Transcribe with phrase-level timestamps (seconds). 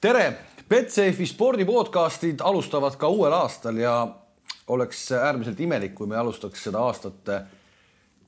[0.00, 0.36] tere,
[0.68, 3.92] Betsafe spordi podcastid alustavad ka uuel aastal ja
[4.72, 7.28] oleks äärmiselt imelik, kui me alustaks seda aastat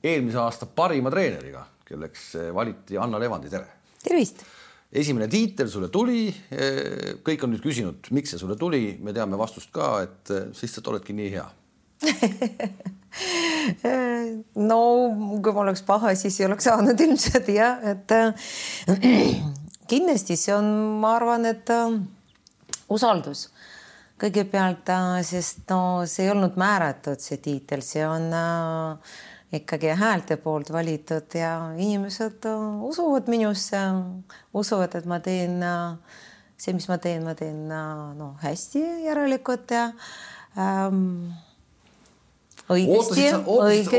[0.03, 3.65] eelmise aasta parima treeneriga, kelleks valiti Anna Levandi, tere.
[4.03, 4.43] tervist.
[4.91, 6.35] esimene tiitel sulle tuli.
[7.25, 10.87] kõik on nüüd küsinud, miks see sulle tuli, me teame vastust ka, et sa lihtsalt
[10.93, 11.47] oledki nii hea
[14.69, 14.79] no
[15.41, 18.09] kui ma oleks paha, siis ei oleks saanud ilmselt jah, et
[19.93, 20.71] kindlasti see on,
[21.01, 21.99] ma arvan, et äh,
[22.93, 23.47] usaldus.
[24.21, 29.15] Kõigepealt, äh, sest no see ei olnud määratud, see tiitel, see on äh,
[29.53, 33.81] ikkagi häälte poolt valitud ja inimesed äh, usuvad minusse,
[34.53, 36.19] usuvad, et ma teen äh,
[36.57, 39.89] see, mis ma teen, ma teen noh, hästi järelikult ja
[40.57, 41.33] ähm,
[42.71, 43.25] õigesti,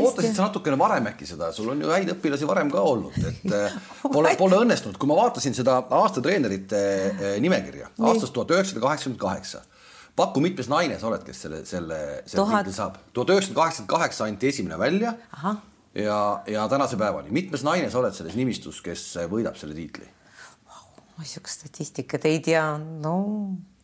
[0.01, 3.53] ootasid sa natukene varem äkki seda, sul on ju häid õpilasi varem ka olnud, et
[3.59, 9.21] äh, pole, pole õnnestunud, kui ma vaatasin seda aastatreenerite äh, nimekirja aastast tuhat üheksasada kaheksakümmend
[9.21, 9.61] kaheksa.
[10.15, 12.97] paku, mitmes naine sa oled, kes selle, selle, selle tiitli saab?
[13.13, 15.13] tuhat üheksasada kaheksakümmend kaheksa anti esimene välja.
[15.93, 20.09] ja, ja tänase päevani, mitmes naine sa oled selles nimistus, kes võidab selle tiitli?
[21.15, 23.15] ma sihukest statistikat ei tea, no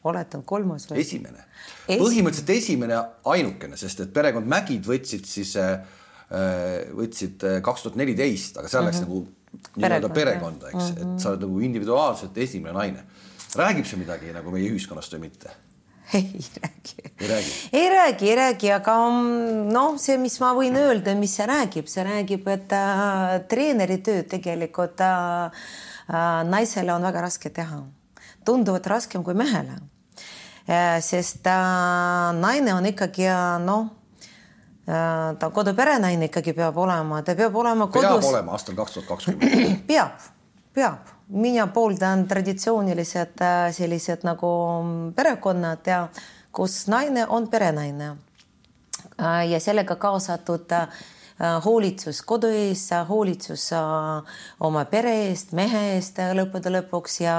[0.04, 1.02] oletan kolmas või?
[1.04, 1.46] esimene
[1.88, 3.00] Esi..., põhimõtteliselt esimene,
[3.34, 5.82] ainukene, sest et perekond Mägid võtsid siis, äh,
[6.98, 9.00] võtsid äh, kaks tuhat neliteist, aga seal mm -hmm.
[9.00, 11.02] läks nagu nii-öelda perekonda, eks mm, -hmm.
[11.02, 11.18] et mhm.
[11.18, 13.04] sa oled nagu individuaalselt esimene naine.
[13.56, 15.52] räägib see midagi nagu meie ühiskonnast või mitte?
[16.14, 16.96] ei räägi.
[17.20, 21.36] ei räägi, ei räägi, ei räägi, aga mm, noh, see, mis ma võin öelda, mis
[21.36, 25.46] see räägib, see räägib, et äh, treeneri tööd tegelikult äh,
[26.08, 27.84] äh, naisele on väga raske teha,
[28.46, 29.91] tunduvalt raskem kui mehele Äh,
[31.02, 33.90] sest äh, naine on ikkagi äh, noh,
[35.40, 38.10] ta koduperenaine ikkagi peab olema, ta peab olema kodus.
[38.10, 39.86] peab olema aastal kaks tuhat kakskümmend.
[39.88, 40.28] peab,
[40.74, 43.46] peab, mina pooldan traditsioonilised
[43.78, 44.52] sellised nagu
[45.16, 46.02] perekonnad ja
[46.52, 48.16] kus naine on perenaine
[49.48, 50.74] ja sellega kaasatud
[51.66, 53.70] hoolitsus kodu ees, hoolitsus
[54.60, 57.36] oma pere eest, mehe eest lõppude lõpuks ja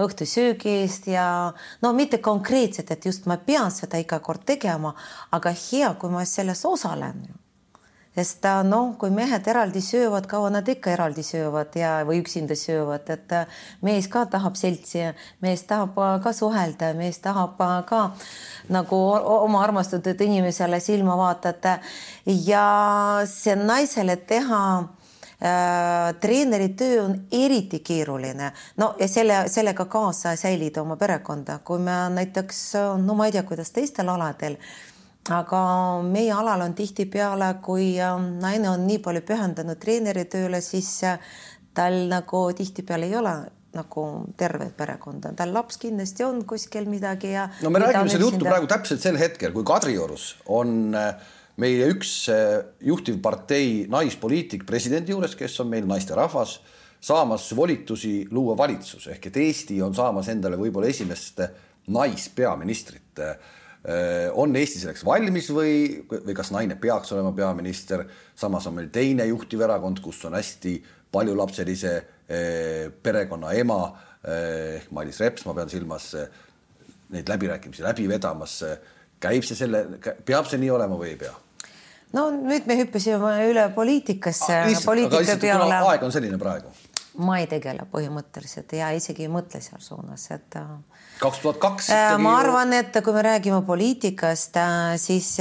[0.00, 1.26] õhtusöögi eest ja
[1.82, 4.94] no mitte konkreetselt, et just ma pean seda iga kord tegema,
[5.32, 7.24] aga hea, kui ma selles osalen
[8.16, 13.08] sest noh, kui mehed eraldi söövad, kaua nad ikka eraldi söövad ja, või üksinda söövad,
[13.14, 13.34] et
[13.86, 15.04] mees ka tahab seltsi,
[15.44, 18.02] mees tahab ka suhelda, mees tahab ka
[18.68, 19.00] nagu
[19.36, 21.78] oma armastatud inimesele silma vaadata.
[22.26, 22.64] Ja
[23.30, 24.62] see naisele teha
[25.40, 31.80] Äh, treeneri töö on eriti keeruline, no ja selle, sellega kaasa säilida oma perekonda, kui
[31.80, 32.58] me näiteks,
[33.00, 34.58] no ma ei tea, kuidas teistel aladel,
[35.28, 35.62] aga
[36.06, 41.18] meie alal on tihtipeale, kui äh, naine on nii palju pühendunud treeneri tööle, siis äh,
[41.74, 43.34] tal nagu tihtipeale ei ole
[43.76, 44.04] nagu
[44.38, 47.44] tervet perekonda, tal laps kindlasti on kuskil midagi ja.
[47.62, 51.12] no me räägime selle juttu praegu täpselt sel hetkel, kui Kadriorus on äh,
[51.60, 56.58] meie üks eh, juhtivpartei naispoliitik presidendi juures, kes on meil naisterahvas,
[57.00, 61.40] saamas volitusi luua valitsus ehk et Eesti on saamas endale võib-olla esimest
[61.90, 63.22] naispeaministrit.
[63.80, 68.04] Eh, on Eesti selleks valmis või, või kas naine peaks olema peaminister?
[68.36, 70.74] samas on meil teine juhtiv erakond, kus on hästi
[71.12, 71.92] paljulapselise
[72.28, 73.80] eh, perekonna ema
[74.20, 76.10] ehk Mailis Reps, ma pean silmas
[77.08, 78.58] neid läbirääkimisi läbi vedamas.
[79.20, 79.86] käib see selle,
[80.28, 81.32] peab see nii olema või ei pea?
[82.12, 84.68] no nüüd me hüppasime üle poliitikasse ah,,
[85.88, 86.68] aeg on selline praegu.
[87.18, 90.56] Ma ei tegele põhimõtteliselt ja isegi ei mõtle seal suunas, et.
[90.56, 91.90] Äh, kaks tuhat kaks.
[91.94, 95.32] Äh, ma arvan, et kui me räägime poliitikast, äh, siis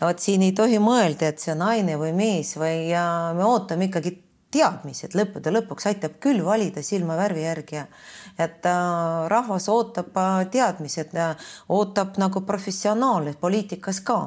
[0.00, 2.90] vot siin ei tohi mõelda, et see naine või mees või
[3.36, 4.16] me ootame ikkagi
[4.52, 7.84] teadmised lõppude lõpuks aitab küll valida silmavärvi järgi
[8.40, 8.64] et
[9.28, 10.16] rahvas ootab
[10.52, 11.12] teadmised,
[11.68, 14.18] ootab nagu professionaale poliitikas ka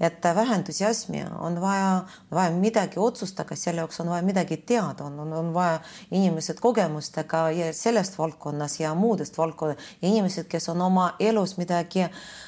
[0.00, 5.20] et vähe entusiasmi, on vaja, vaja midagi otsustada, selle jaoks on vaja midagi teada, on,
[5.20, 5.78] on, on vaja
[6.10, 12.04] inimesed kogemustega sellest valdkonnas ja muudest valdkonnast ja inimesed, kes on oma elus midagi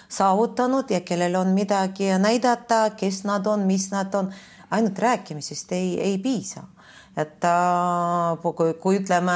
[0.08, 4.32] saavutanud ja kellel on midagi näidata, kes nad on, mis nad on,
[4.70, 6.62] ainult rääkimisest ei, ei piisa.
[7.16, 9.32] Et äh, kui, kui ütleme,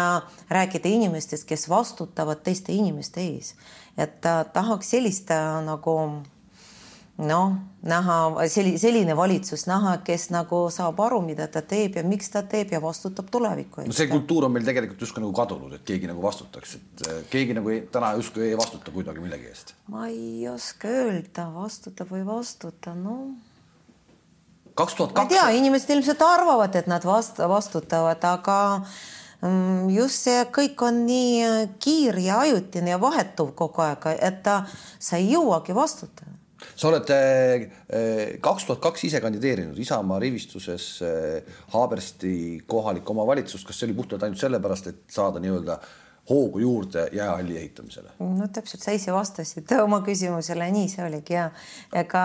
[0.50, 3.56] rääkida inimestest, kes vastutavad teiste inimeste ees,
[3.98, 5.96] et äh, tahaks sellist äh, nagu
[7.18, 8.16] noh, näha
[8.50, 12.70] selline, selline valitsus näha, kes nagu saab aru, mida ta teeb ja miks ta teeb
[12.74, 13.90] ja vastutab tuleviku eest.
[13.90, 17.22] no see kultuur on meil tegelikult justkui nagu kadunud, et keegi nagu vastutaks, et äh,
[17.30, 19.74] keegi nagu ei, täna justkui ei vastuta kuidagi millegi eest.
[19.90, 23.32] ma ei oska öelda, vastutab või vastuta, noh.
[24.78, 25.18] kaks tuhat kaks.
[25.18, 28.58] ma ei tea, inimesed ilmselt arvavad, et nad vast-, vastutavad, aga
[29.40, 34.46] mm, just see kõik on nii kiire ja ajutine ja vahetuv kogu aeg, et
[35.02, 36.30] sa ei jõuagi vastutada
[36.76, 37.10] sa oled
[38.42, 40.86] kaks tuhat kaks ise kandideerinud Isamaa rivistuses
[41.74, 45.78] Haabersti kohalikku omavalitsust, kas see oli puhtalt ainult sellepärast, et saada nii-öelda
[46.30, 48.10] hoogu juurde jäähalli ehitamisele?
[48.18, 51.48] no täpselt, sa ise vastasid oma küsimusele, nii see oligi ja
[52.04, 52.24] ega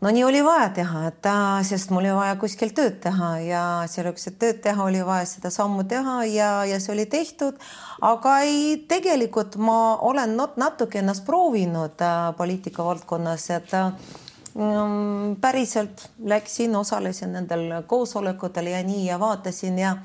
[0.00, 1.28] no nii oli vaja teha, et
[1.68, 5.52] sest mul oli vaja kuskil tööd teha ja selleks, et tööd teha, oli vaja seda
[5.52, 7.60] sammu teha ja, ja see oli tehtud.
[8.00, 16.76] aga ei, tegelikult ma olen natuke ennast proovinud äh, poliitika valdkonnas, et ähm, päriselt läksin,
[16.76, 19.96] osalesin nendel koosolekutel ja nii ja vaatasin ja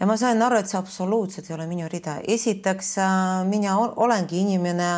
[0.00, 2.18] ja ma sain aru, et see absoluutselt ei ole minu rida.
[2.28, 4.90] esiteks äh, mina olengi inimene,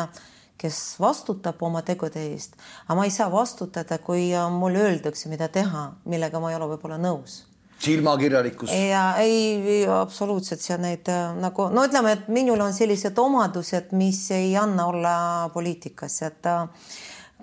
[0.57, 2.57] kes vastutab oma tegude eest,
[2.87, 6.71] aga ma ei saa vastutada, kui äh, mulle öeldakse, mida teha, millega ma ei ole
[6.73, 7.43] võib-olla nõus
[7.77, 8.71] silmakirjalikkus.
[8.73, 13.93] ja ei, ei, absoluutselt see neid äh, nagu no ütleme, et minul on sellised omadused,
[13.97, 15.15] mis ei anna olla
[15.53, 16.51] poliitikas, et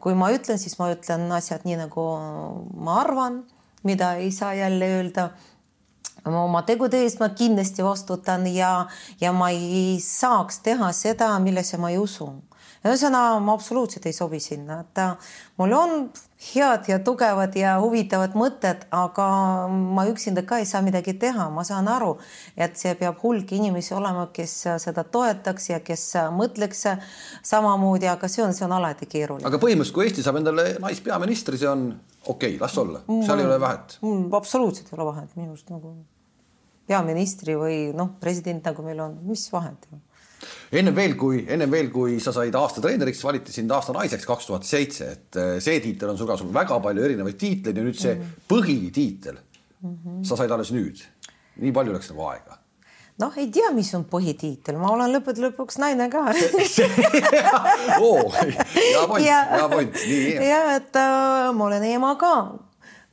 [0.03, 2.05] kui ma ütlen, siis ma ütlen asjad nii, nagu
[2.85, 3.45] ma arvan,
[3.87, 5.31] mida ei saa jälle öelda
[6.25, 8.87] oma tegude eest ma kindlasti vastutan ja,
[9.21, 12.31] ja ma ei saaks teha seda, millesse ma ei usu.
[12.85, 15.01] Ühesõnaga, ma absoluutselt ei sobi sinna, et
[15.61, 15.95] mul on
[16.45, 19.27] head ja tugevad ja huvitavad mõtted, aga
[19.71, 22.15] ma üksinda ka ei saa midagi teha, ma saan aru,
[22.57, 26.85] et see peab hulk inimesi olema, kes seda toetaks ja kes mõtleks
[27.43, 29.47] samamoodi, aga see on, see on alati keeruline.
[29.49, 31.89] aga põhimõtteliselt, kui Eesti saab endale naispeaministri, see on
[32.27, 33.99] okei okay,, las olla, seal ei ole vahet.
[34.41, 35.37] absoluutselt ei ole vahet.
[35.41, 35.97] Minu arust nagu
[36.85, 40.03] peaministri või noh, president nagu meil on, mis vahet ju
[40.73, 44.51] ennem veel, kui ennem veel, kui sa said aasta treeneriks, valiti sind aasta naiseks kaks
[44.51, 47.87] tuhat seitse, et eh, see tiitel on sul ka, sul väga palju erinevaid tiitleid ja
[47.87, 48.45] nüüd see mm -hmm.
[48.53, 49.41] põhitiitel.
[49.85, 50.25] Mm, -hmm.
[50.25, 51.03] sa said alles nüüd.
[51.57, 52.59] nii palju läks nagu aega.
[53.19, 56.25] Noh, ei tea, mis on põhitiitel, ma olen lõppude lõpuks naine ka.
[58.75, 59.97] Hea point, hea point,
[60.49, 62.35] ja et äh, ma olen ema ka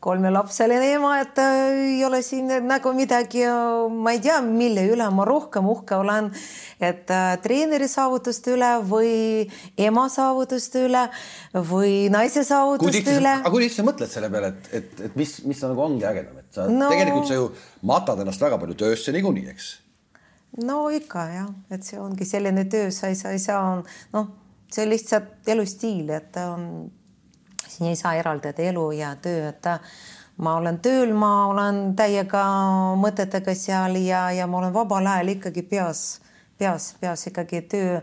[0.01, 3.43] kolmelapseline ema, et ei ole siin nagu midagi,
[3.93, 6.31] ma ei tea, mille üle ma rohkem uhke olen,
[6.81, 9.11] et äh, treeneri saavutuste üle või
[9.77, 11.03] ema saavutuste üle
[11.69, 13.35] või naise saavutuste üle.
[13.43, 16.57] aga kui sa mõtled selle peale, et, et, et mis, mis nagu ongi ägedam, et
[16.57, 17.51] sa no, tegelikult sa ju
[17.91, 19.69] matad ennast väga palju töösse niikuinii, eks?
[20.65, 23.77] no ikka jah, et see ongi selline töö, sa ei, sa ei saa,
[24.15, 24.33] noh,
[24.71, 26.65] see on lihtsalt elustiil, et on
[27.81, 29.65] siin ei saa eraldada elu ja töö, et
[30.37, 32.43] ma olen tööl, ma olen täiega
[33.01, 36.21] mõtetega seal ja, ja ma olen vabal ajal ikkagi peas,
[36.61, 37.97] peas, peas ikkagi töö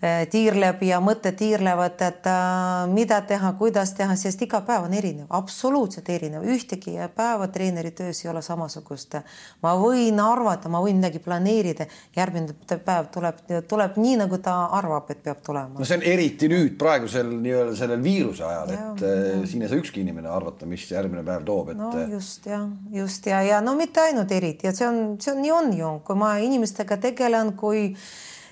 [0.00, 5.26] tiirleb ja mõtted tiirlevad, et äh, mida teha, kuidas teha, sest iga päev on erinev,
[5.36, 9.18] absoluutselt erinev, ühtegi päeva treeneri töös ei ole samasugust.
[9.62, 11.84] ma võin arvata, ma võin midagi planeerida,
[12.16, 15.76] järgmine päev tuleb, tuleb nii, nagu ta arvab, et peab tulema.
[15.78, 19.72] no see on eriti nüüd praegusel nii-öelda sellel viiruse ajal, et ja, äh, siin ei
[19.72, 21.80] saa ükski inimene arvata, mis järgmine päev toob, et.
[21.80, 22.64] no just ja,
[22.96, 25.94] just ja, ja no mitte ainult eriti ja see on, see on nii on ju,
[26.08, 27.90] kui ma inimestega tegelen, kui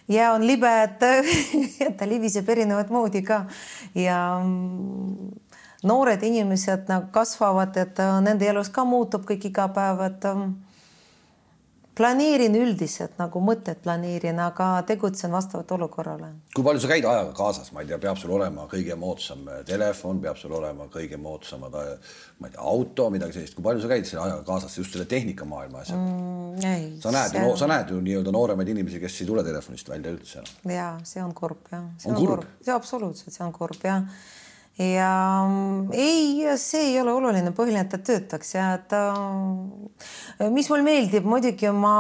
[0.08, 1.02] jää on libe, et,
[1.87, 3.44] et ta libiseb erinevat moodi ka.
[3.94, 5.31] Ja mm,
[5.82, 10.50] noored inimesed nagu kasvavad, et äh, nende elus ka muutub kõik iga päev, et ähm,
[11.99, 16.31] planeerin üldiselt nagu mõtted planeerin, aga tegutsen vastavalt olukorrale.
[16.55, 20.22] kui palju sa käid ajaga kaasas, ma ei tea, peab sul olema kõige moodsam telefon,
[20.22, 21.75] peab sul olema kõige moodsamad,
[22.39, 25.08] ma ei tea, auto, midagi sellist, kui palju sa käid selle ajaga kaasas just selle
[25.11, 26.99] tehnikamaailma asjaga mm,?
[27.03, 30.43] sa näed ju, sa näed ju nii-öelda nooremaid inimesi, kes ei tule telefonist välja üldse
[30.43, 30.75] enam.
[30.75, 31.82] ja see on kurb jah.
[31.82, 32.58] on, on kurb, kurb.?
[32.63, 34.06] see absoluutselt, see on kurb jah
[34.79, 35.13] ja
[35.49, 39.03] mm, ei, see ei ole oluline, põhiline, et ta töötaks ja ta,
[40.55, 41.94] mis mul meeldib, muidugi ma,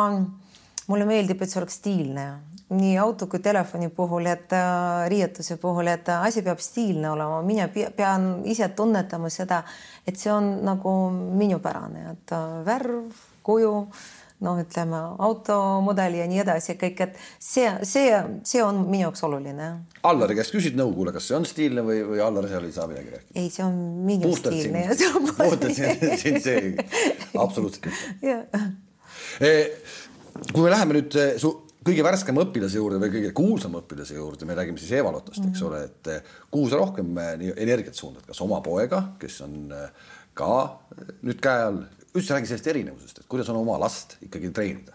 [0.88, 2.28] mulle meeldib, et see oleks stiilne
[2.68, 7.68] nii auto kui telefoni puhul, et äh, riietuse puhul, et asi peab stiilne olema, mina
[7.72, 9.62] pean ise tunnetama seda,
[10.06, 13.72] et see on nagu minupärane, et äh, värv, kuju
[14.44, 18.10] noh, ütleme automudeli ja nii edasi, kõik, et see, see,
[18.46, 19.70] see on minu jaoks oluline.
[20.08, 22.86] Allari käest küsid nõu, kuule, kas see on stiilne või, või Allar seal ei saa
[22.90, 23.34] midagi rääkida?
[23.34, 24.84] ei, see on mingi Puhtalt stiilne
[25.38, 26.60] puhtalt siin, siin see
[27.38, 27.88] absoluutselt
[29.42, 29.54] e,.
[30.52, 31.52] kui me läheme nüüd e, su
[31.88, 35.62] kõige värskema õpilase juurde või kõige kuulsama õpilase juurde, me räägime siis Eva Lotast, eks
[35.66, 36.20] ole, et e,
[36.52, 37.10] kuhu sa rohkem
[37.56, 39.72] energiat suundad, kas oma poega, kes on
[40.38, 40.52] ka
[41.26, 44.92] nüüd käe all üldse räägi sellest erinevusest, et kuidas on oma last ikkagi treenida.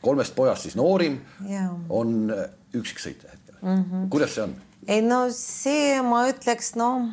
[0.00, 1.70] kolmest pojast siis noorim ja.
[1.88, 3.84] on äh, üksiksõitja hetkel mm.
[3.84, 4.08] -hmm.
[4.08, 4.56] kuidas see on?
[4.86, 7.08] ei no see ma ütleks, noh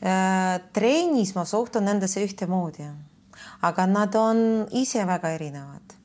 [0.00, 2.88] äh, trennis ma suhtun nendesse ühtemoodi,
[3.62, 5.96] aga nad on ise väga erinevad.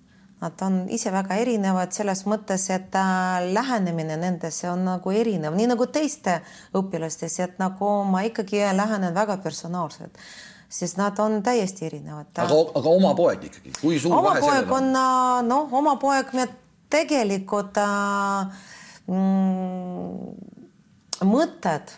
[0.41, 5.69] Nad on ise väga erinevad selles mõttes, et äh, lähenemine nendesse on nagu erinev, nii
[5.71, 6.41] nagu teiste
[6.75, 10.19] õpilastes, et nagu ma ikkagi lähenen väga personaalselt
[10.69, 12.31] sest nad on täiesti erinevad.
[12.37, 16.47] aga, aga oma poeg ikkagi, kui suur oma poeg on, äh, noh, oma poeg me
[16.89, 18.63] tegelikult äh,
[19.07, 20.35] mm,
[21.25, 21.95] mõtted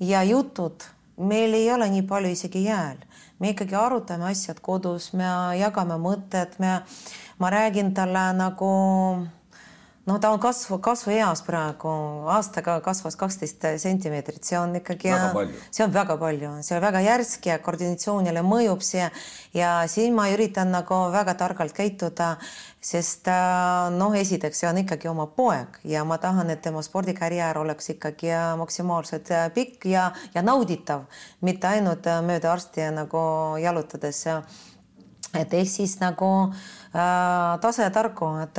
[0.00, 0.88] ja jutud
[1.20, 3.00] meil ei ole nii palju isegi jääl,
[3.38, 5.28] me ikkagi arutame asjad kodus, me
[5.60, 6.80] jagame mõtted, me,
[7.38, 8.70] ma räägin talle nagu
[10.10, 11.90] no ta on kasvu, kasvueas praegu,
[12.34, 15.12] aastaga kasvas kaksteist sentimeetrit, see on ikkagi,
[15.70, 19.06] see on väga palju, see on väga järsk ja koordinatsioonile mõjub see
[19.54, 22.32] ja siin ma üritan nagu väga targalt käituda,
[22.82, 27.60] sest äh, noh, esiteks see on ikkagi oma poeg ja ma tahan, et tema spordikarjäär
[27.62, 31.06] oleks ikkagi äh, maksimaalselt äh, pikk ja, ja nauditav,
[31.46, 33.20] mitte ainult mööda arsti nagu
[33.62, 34.26] jalutades.
[35.36, 38.58] Et ehk siis nagu äh, tase ja tarku, et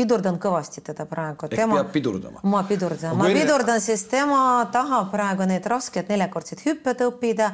[0.00, 1.48] pidurdan kõvasti teda praegu.
[1.48, 2.42] ehk tema, peab pidurdama?
[2.42, 3.42] ma pidurdan, ma enne...
[3.42, 4.40] pidurdan, sest tema
[4.72, 7.50] tahab praegu need rasked neljakordsed hüpped õppida,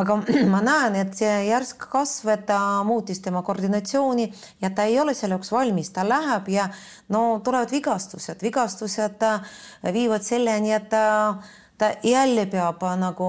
[0.00, 0.18] aga
[0.54, 4.28] ma näen, et see järsk kasv, et ta muutis tema koordinatsiooni
[4.64, 6.68] ja ta ei ole selleks valmis, ta läheb ja
[7.12, 9.28] no tulevad vigastused, vigastused
[9.96, 11.06] viivad selleni, et ta
[11.78, 13.28] ta jälle peab nagu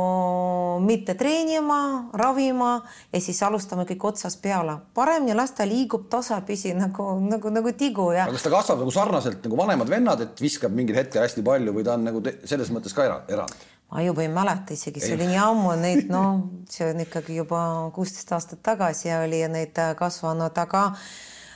[0.80, 2.82] mitte treenima, ravima
[3.14, 4.78] ja siis alustame kõik otsast peale.
[4.94, 8.28] parem ja las ta liigub tasapisi nagu, nagu, nagu tigu ja.
[8.32, 11.84] kas ta kasvab nagu sarnaselt nagu vanemad vennad, et viskab mingil hetkel hästi palju või
[11.84, 13.68] ta on nagu selles mõttes ka erand?
[13.92, 17.62] ma juba ei mäleta isegi, see oli nii ammu, neid noh, see on ikkagi juba
[17.96, 20.90] kuusteist aastat tagasi oli neid kasvanud, aga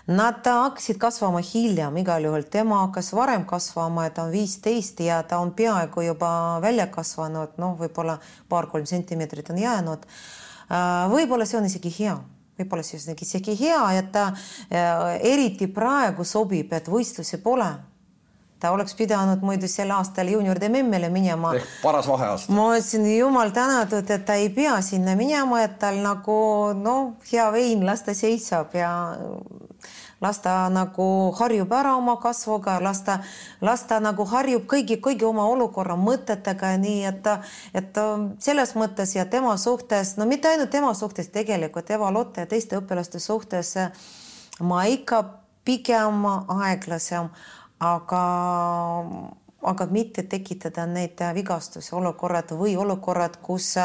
[0.07, 5.21] Nad hakkasid kasvama hiljem, igal juhul tema hakkas varem kasvama, et ta on viisteist ja
[5.23, 6.31] ta on peaaegu juba
[6.61, 8.17] välja kasvanud, noh, võib-olla
[8.49, 10.07] paar-kolm sentimeetrit on jäänud.
[10.71, 12.17] Äh, võib-olla see on isegi hea,
[12.57, 17.69] võib-olla see on isegi hea, et ta äh, eriti praegu sobib, et võistlusi pole
[18.61, 21.55] ta oleks pidanud muidu sel aastal juunioride memmele minema.
[21.57, 22.53] ehk paras vaheaasta.
[22.53, 26.37] ma ütlesin, jumal tänatud, et ta ei pea sinna minema, et tal nagu
[26.77, 28.91] noh, hea vein, las ta seisab ja
[30.21, 31.05] las ta nagu
[31.39, 33.19] harjub ära oma kasvuga, las ta,
[33.61, 37.29] las ta nagu harjub kõigi, kõigi oma olukorra mõtetega, nii et,
[37.73, 38.01] et
[38.39, 42.77] selles mõttes ja tema suhtes, no mitte ainult tema suhtes, tegelikult Eva Lotte ja teiste
[42.77, 43.73] õpilaste suhtes
[44.61, 45.23] ma ikka
[45.65, 47.29] pigem aeglasem,
[47.81, 48.23] aga
[49.61, 53.75] aga mitte tekitada neid vigastuse olukorrad või olukorrad, kus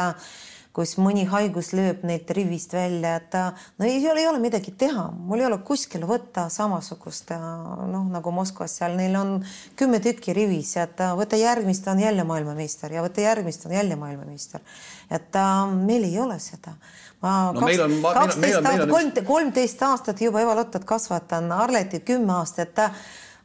[0.77, 5.07] kus mõni haigus lööb neid rivist välja, et no ei ole, ei ole midagi teha,
[5.09, 9.33] mul ei ole kuskil võtta samasugust noh, nagu Moskvas seal neil on
[9.79, 14.61] kümme tükki rivis, et võta järgmist, on jälle maailmameister ja võta järgmist, on jälle maailmameister.
[15.09, 16.77] et äh, meil ei ole seda.
[17.25, 22.85] ma no, kaksteist aastat, kolm, kolmteist aastat juba Eva Lottat kasvatan, Arleti kümme aastat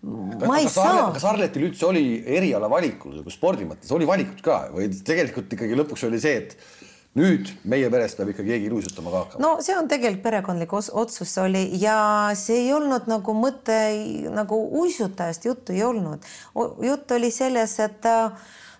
[0.02, 1.10] ma ei kas saa.
[1.14, 5.78] kas Arletil üldse oli eriala valikul nagu spordi mõttes, oli valikut ka või tegelikult ikkagi
[5.78, 6.56] lõpuks oli see, et
[7.18, 9.44] nüüd meie perest peab ikka keegi ilusutama ka hakkama.
[9.44, 11.96] no see on tegelikult perekondlik otsus oli ja
[12.38, 13.78] see ei olnud nagu mõte
[14.32, 16.24] nagu uisutajast juttu ei olnud.
[16.82, 18.10] jutt oli selles, et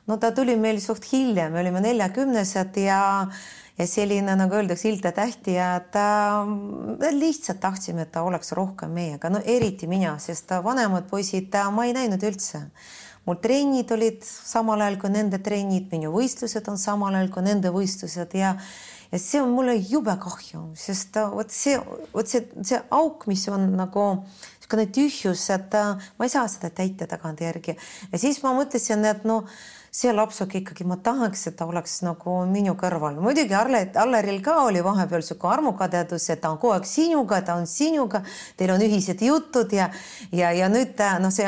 [0.08, 3.02] no ta tuli meil suht hilja, me olime neljakümnesed ja
[3.78, 6.06] ja selline nagu öeldakse, ilda tähti ja ta,
[7.12, 11.96] lihtsalt tahtsime, et ta oleks rohkem meiega, no eriti mina, sest vanemad poisid ma ei
[11.96, 12.66] näinud üldse.
[13.26, 17.70] Mul trennid olid samal ajal kui nende trennid, minu võistlused on samal ajal kui nende
[17.74, 18.56] võistlused ja
[19.12, 21.76] ja see on mulle jube kahju, sest vot see,
[22.14, 25.74] vot see, see auk, mis on nagu niisugune tühjus, et
[26.16, 27.76] ma ei saa seda täita tagantjärgi.
[28.08, 29.44] Ja siis ma mõtlesin, et noh,
[29.92, 33.18] see lapsuk ikkagi, ma tahaks, et ta oleks nagu minu kõrval.
[33.20, 37.58] muidugi Arle, Alleril ka oli vahepeal niisugune armukadedus, et ta on kogu aeg sinuga, ta
[37.60, 38.22] on sinuga,
[38.56, 39.90] teil on ühised jutud ja
[40.32, 41.44] ja, ja nüüd ta noh, see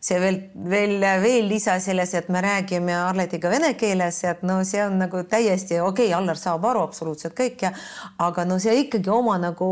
[0.00, 0.38] see veel,
[0.72, 5.22] veel, veel lisa selles, et me räägime Arletiga vene keeles, et no see on nagu
[5.28, 7.74] täiesti okei okay,, Allar saab aru absoluutselt kõik ja
[8.18, 9.70] aga no see ikkagi oma nagu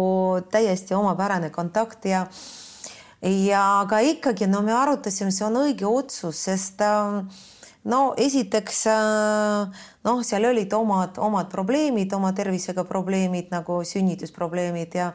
[0.52, 2.26] täiesti omapärane kontakt ja
[3.24, 7.24] ja aga ikkagi no me arutasime, see on õige otsus, sest äh,
[7.84, 15.12] no esiteks äh, noh, seal olid omad, omad probleemid, oma tervisega probleemid nagu sünnitusprobleemid ja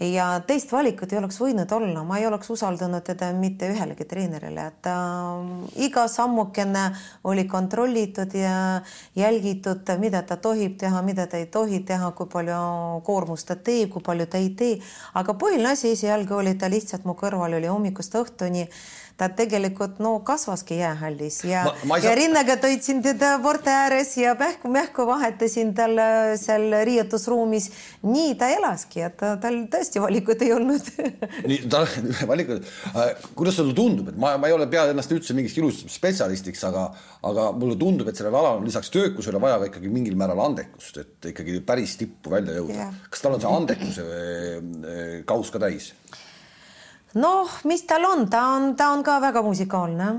[0.00, 4.64] ja teist valikut ei oleks võinud olla, ma ei oleks usaldanud teda mitte ühelegi treenerile,
[4.72, 6.86] et äh, iga sammukene
[7.28, 8.54] oli kontrollitud ja
[9.16, 13.90] jälgitud, mida ta tohib teha, mida ta ei tohi teha, kui palju koormust ta teeb,
[13.92, 14.80] kui palju ta ei tee.
[15.14, 18.68] aga põhiline asi esialgu oli, ta lihtsalt mu kõrval oli hommikust õhtuni
[19.16, 21.98] ta tegelikult no kasvaski jäähallis ja, saa...
[22.02, 27.70] ja rinnaga toitsin teda porte ääres ja mähku-mähku vahetasin tal äh, seal riietusruumis.
[28.02, 30.90] nii ta elaski, et tal tõesti valikut ei olnud
[31.50, 31.86] nii tal
[32.32, 36.64] valikut äh,, kuidas sulle tundub, et ma, ma ei ole pea ennast üldse mingiks ilustamisspetsialistiks,
[36.70, 36.88] aga,
[37.28, 41.02] aga mulle tundub, et sellel alal on lisaks töökusele vaja ka ikkagi mingil määral andekust,
[41.02, 42.90] et ikkagi päris tippu välja jõuda.
[43.12, 45.92] kas tal on see andekuse äh, kauss ka täis?
[47.14, 50.10] Noh, mis tal on, ta on, ta on ka väga musikaalne.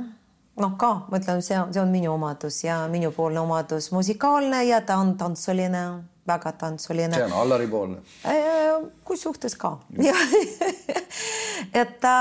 [0.56, 4.82] noh, ka ma ütlen, see on, see on minu omadus ja minupoolne omadus, musikaalne ja
[4.82, 5.86] ta on tantsuline,
[6.28, 7.16] väga tantsuline.
[7.16, 8.04] see on Allari poolne.
[8.26, 9.78] Äh, kus suhtes ka.
[11.82, 12.18] et ta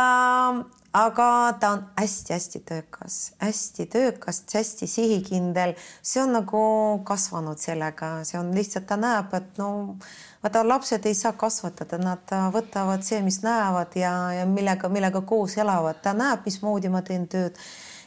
[0.49, 6.65] äh, aga ta on hästi-hästi töökas, hästi töökas, hästi sihikindel, see on nagu
[7.09, 9.97] kasvanud sellega, see on lihtsalt, ta näeb, et no
[10.43, 15.57] vaata, lapsed ei saa kasvatada, nad võtavad see, mis näevad ja, ja millega, millega koos
[15.59, 17.59] elavad, ta näeb, mismoodi ma teen tööd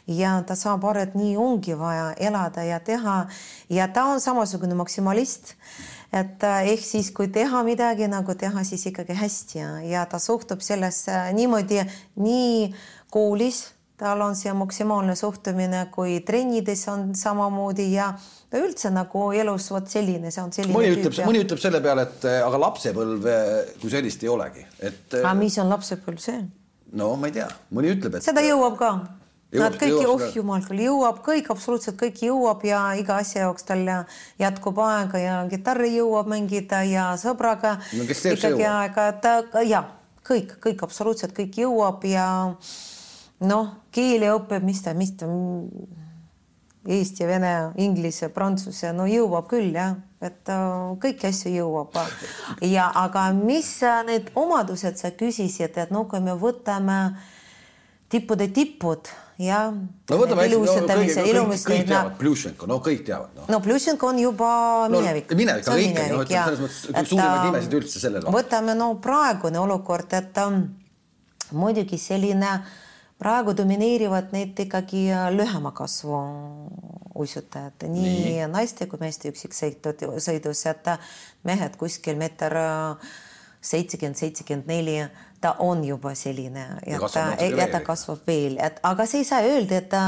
[0.06, 3.24] ja ta saab aru, et nii ongi vaja elada ja teha.
[3.68, 5.56] Ja ta on samasugune maksimalist
[6.12, 9.58] et äh, ehk siis, kui teha midagi nagu teha, siis ikkagi hästi.
[9.58, 11.82] Ja, ja ta suhtub sellesse niimoodi
[12.22, 12.70] nii
[13.12, 13.64] koolis,
[13.96, 18.12] tal on see maksimaalne suhtumine, kui trennides on samamoodi ja
[18.50, 20.76] ta üldse nagu elus vot selline, see on selline.
[20.76, 23.36] mõni ütleb, mõni ütleb selle peale, et äh, aga lapsepõlve
[23.82, 25.04] kui sellist ei olegi, et.
[25.20, 26.40] aga mis on lapsepõlv see?
[26.96, 28.26] no ma ei tea, mõni ütleb, et.
[28.26, 28.96] seda jõuab ka
[29.56, 33.84] Nad kõik, oh jumal küll, jõuab kõik, absoluutselt kõik jõuab ja iga asja jaoks tal
[34.42, 39.28] jätkub aega ja kitarri jõuab mängida ja sõbraga no, ikkagi aega, et
[39.70, 39.84] ja
[40.26, 42.26] kõik, kõik absoluutselt kõik jõuab ja
[43.46, 45.30] noh, keeli õpib, mis ta, mis ta,
[46.86, 47.52] eesti, vene,
[47.82, 50.64] inglise, prantsuse, no jõuab küll jah, et äh,
[51.02, 51.98] kõiki asju jõuab.
[52.62, 53.70] ja aga mis
[54.06, 57.00] need omadused sa küsisid, et no kui me võtame
[58.08, 59.72] tippude tipud jah.
[59.74, 63.46] no võtame hästi, no kõik, kõik, teavad Pljušenko, no kõik teavad no..
[63.52, 64.50] no Pljušenko on juba
[64.92, 65.38] minevik no,.
[65.42, 68.26] minevik, aga ikkagi, no ütleme selles mõttes üks suurimaid nimesid üldse sellel.
[68.32, 70.62] võtame no praegune olukord, et um,
[71.56, 72.58] muidugi selline
[73.18, 76.18] praegu domineerivad need ikkagi äh, lühema kasvu
[77.16, 78.48] uisutajad, nii, nii.
[78.52, 80.90] naiste kui meeste üksiksõitud, sõidus, et
[81.48, 83.14] mehed kuskil meeter äh,
[83.66, 85.00] seitsekümmend, seitsekümmend neli
[85.40, 89.26] ta on juba selline ja, ja ta, ja ta kasvab veel, et aga see ei
[89.28, 90.02] saa öelda, et ta,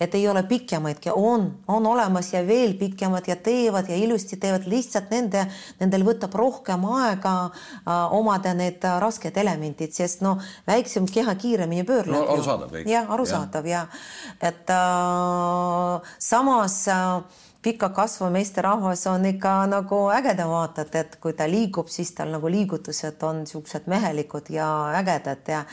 [0.00, 4.68] et ei ole pikemaidki, on, on olemas ja veel pikemad ja teevad ja ilusti teevad,
[4.68, 5.46] lihtsalt nende,
[5.80, 12.18] nendel võtab rohkem aega äh, omada need rasked elemendid, sest noh, väiksem keha kiiremini pöörleb
[12.18, 12.24] no,.
[12.36, 19.98] arusaadav jah, arusaadav ja, ja et äh, samas äh, pika kasvu meesterahvas on ikka nagu
[20.14, 24.68] ägeda vaadata, et kui ta liigub, siis tal nagu liigutused on niisugused mehelikud ja
[25.00, 25.64] ägedad ja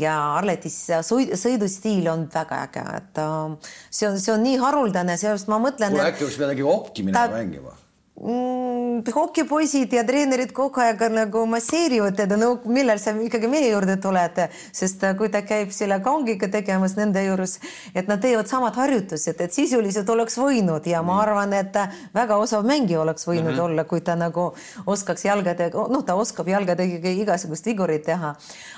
[0.00, 5.52] ja Arletis sõidustiil on väga äge, et äh, see on, see on nii haruldane, seepärast
[5.52, 5.96] ma mõtlen.
[5.96, 7.83] kuule, äkki oleks midagi okki minema mängima
[8.14, 14.38] hokipoisid ja treenerid kogu aeg nagu masseerivad teda, no millal sa ikkagi meie juurde tuled,
[14.72, 17.58] sest äh, kui ta käib selle kangiga tegemas nende juures,
[17.94, 21.74] et nad teevad samad harjutused, et sisuliselt oleks võinud ja ma arvan, et
[22.14, 23.64] väga osav mängija oleks võinud mm -hmm.
[23.64, 24.54] olla, kui ta nagu
[24.86, 28.34] oskaks jalgadega, noh, ta oskab jalgadega igasugust vigurit teha.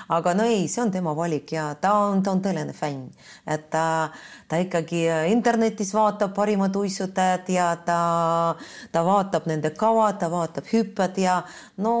[0.09, 3.11] aga no ei, see on tema valik ja ta on, ta on tõeline fänn,
[3.47, 4.09] et ta,
[4.47, 8.55] ta ikkagi internetis vaatab parimad uisutajad ja ta,
[8.91, 11.41] ta vaatab nende kava ta vaatab hüpped ja
[11.83, 11.93] no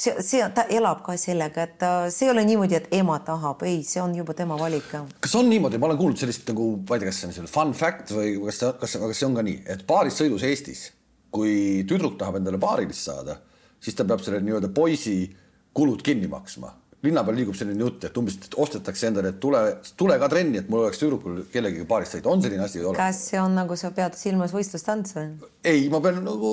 [0.00, 3.82] see, see, ta elab ka sellega, et see ei ole niimoodi, et ema tahab, ei,
[3.86, 4.88] see on juba tema valik.
[5.20, 7.54] kas on niimoodi, ma olen kuulnud sellist nagu, ma ei tea, kas see on selline
[7.54, 10.88] fun fact või kas, kas, kas see on ka nii, et paaris-sõidus Eestis,
[11.30, 13.38] kui tüdruk tahab endale paarilist saada,
[13.80, 15.18] siis ta peab selle nii-öelda poisi
[15.76, 16.72] kulud kinni maksma
[17.04, 19.60] linna peal liigub selline jutt, et umbes ostetakse endale, et tule,
[19.96, 22.82] tule ka trenni, et mul oleks tüdrukul kellegagi paarist sõita, on selline asi?
[22.96, 25.30] kas see on nagu sa pead silmas võistlustants või?
[25.64, 26.52] ei, ma pean nagu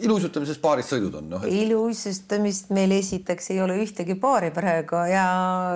[0.00, 1.52] iluuisutamises paarist sõidud on noh et....
[1.60, 5.26] iluuisutamist meil esiteks ei ole ühtegi paari praegu ja,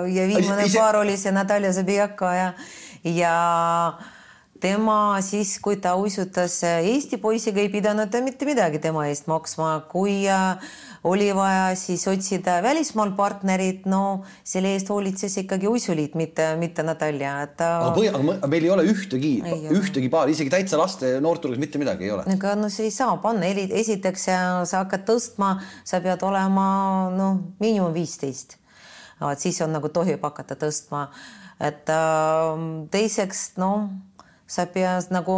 [0.09, 0.79] ja viimane Ise...
[0.79, 2.53] paar oli see Natalja Zabijaka ja,
[3.05, 3.35] ja
[4.59, 9.75] tema siis, kui ta uisutas Eesti poisiga, ei pidanud ta mitte midagi tema eest maksma,
[9.91, 16.51] kui äh, oli vaja siis otsida välismaal partnerit, no selle eest hoolitses ikkagi uisuliit, mitte,
[16.59, 17.69] mitte Natalja, et ta.
[17.87, 19.33] aga meil ei ole ühtegi,
[19.75, 22.27] ühtegi paari, isegi täitsa laste noortulgas mitte midagi ei ole.
[22.35, 25.55] aga no see ei saa panna, esiteks sa hakkad tõstma,
[25.87, 26.67] sa pead olema
[27.15, 28.57] noh, miinimum viisteist.
[29.21, 31.07] vot siis on nagu tohib hakata tõstma,
[31.59, 32.53] et äh,
[32.91, 33.89] teiseks noh
[34.49, 35.37] sa pead nagu,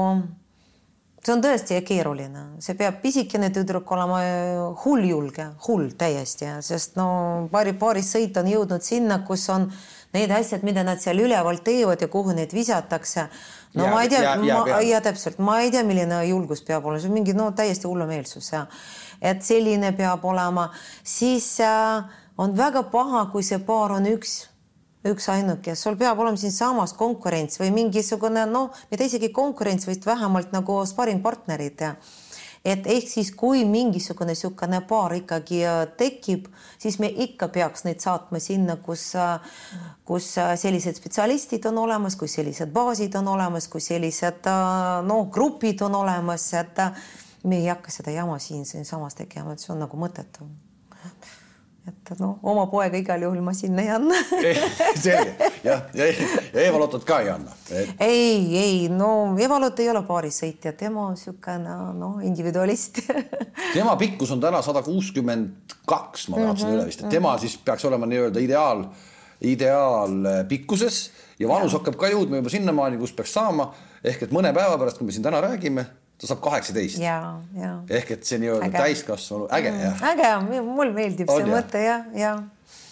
[1.21, 7.47] see on tõesti keeruline, see peab pisikene tüdruk olema äh, hulljulge, hull täiesti, sest no
[7.51, 9.69] paari, paaris sõit on jõudnud sinna, kus on
[10.15, 13.27] need asjad, mida nad seal üleval teevad ja kuhu neid visatakse.
[13.77, 17.03] no ja, ma ei tea, ma ja täpselt, ma ei tea, milline julgus peab olema,
[17.03, 18.65] see on mingi no täiesti hullumeelsus ja
[19.21, 20.71] et selline peab olema,
[21.03, 22.01] siis äh,
[22.37, 24.50] on väga paha, kui see paar on üks
[25.07, 30.81] üksainuke, sul peab olema siinsamas konkurents või mingisugune noh, mitte isegi konkurents, vaid vähemalt nagu
[30.85, 31.95] sparingpartnerid ja
[32.65, 36.47] et ehk siis, kui mingisugune niisugune paar ikkagi äh, tekib,
[36.81, 39.41] siis me ikka peaks neid saatma sinna, kus, äh,
[40.05, 44.49] kus äh, sellised spetsialistid on olemas, kus sellised baasid on olemas, kus sellised
[45.07, 46.85] noh, grupid on olemas, et
[47.43, 50.45] me ei hakka seda jama siin siinsamas tegema, et see on nagu mõttetu
[51.87, 54.17] et noh, oma poega igal juhul ma sinna ei anna.
[55.01, 55.49] Selge.
[55.65, 56.07] Jah, ja,
[56.53, 57.53] ja Eva-Lotot ka ei anna.
[57.69, 57.93] Et...?
[58.05, 63.01] ei, ei no Eva-Lott ei ole paarisõitja, tema on niisugune noh, individualist.
[63.77, 67.31] Tema pikkus on täna sada kuuskümmend kaks, ma vaatasin mm -hmm, üle vist, et tema
[67.31, 67.39] mm -hmm.
[67.39, 68.85] siis peaks olema nii-öelda ideaal,
[69.41, 70.99] ideaalpikkuses
[71.39, 71.79] ja vanus ja.
[71.79, 73.73] hakkab ka jõudma juba sinnamaani, kus peaks saama.
[74.03, 75.85] Ehk et mõne päeva pärast, kui me siin täna räägime
[76.21, 77.01] ta saab kaheksateist.
[77.89, 80.03] ehk et see nii-öelda täiskasvanu, äge mm, jah?
[80.11, 82.35] äge, mul meeldib on, see mõte jah, ja.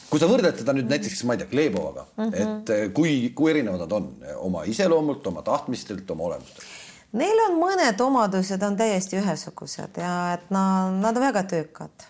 [0.10, 2.42] kui sa võrdled teda nüüd näiteks, ma ei tea, Glebovaga mm, -hmm.
[2.42, 4.12] et eh, kui, kui erinevad nad on
[4.50, 6.70] oma iseloomult, oma tahtmistelt, oma olemustelt?
[7.20, 12.06] Neil on mõned omadused on täiesti ühesugused ja et nad, nad on väga töökad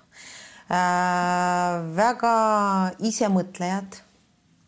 [0.72, 2.36] äh,, väga
[3.12, 4.04] isemõtlejad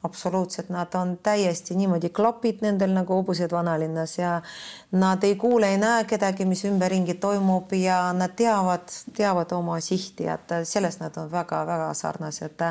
[0.03, 4.41] absoluutselt, nad on täiesti niimoodi klapid nendel nagu hobused vanalinnas ja
[4.91, 10.27] nad ei kuule, ei näe kedagi, mis ümberringi toimub ja nad teavad, teavad oma sihti,
[10.27, 12.65] et selles nad on väga-väga sarnased.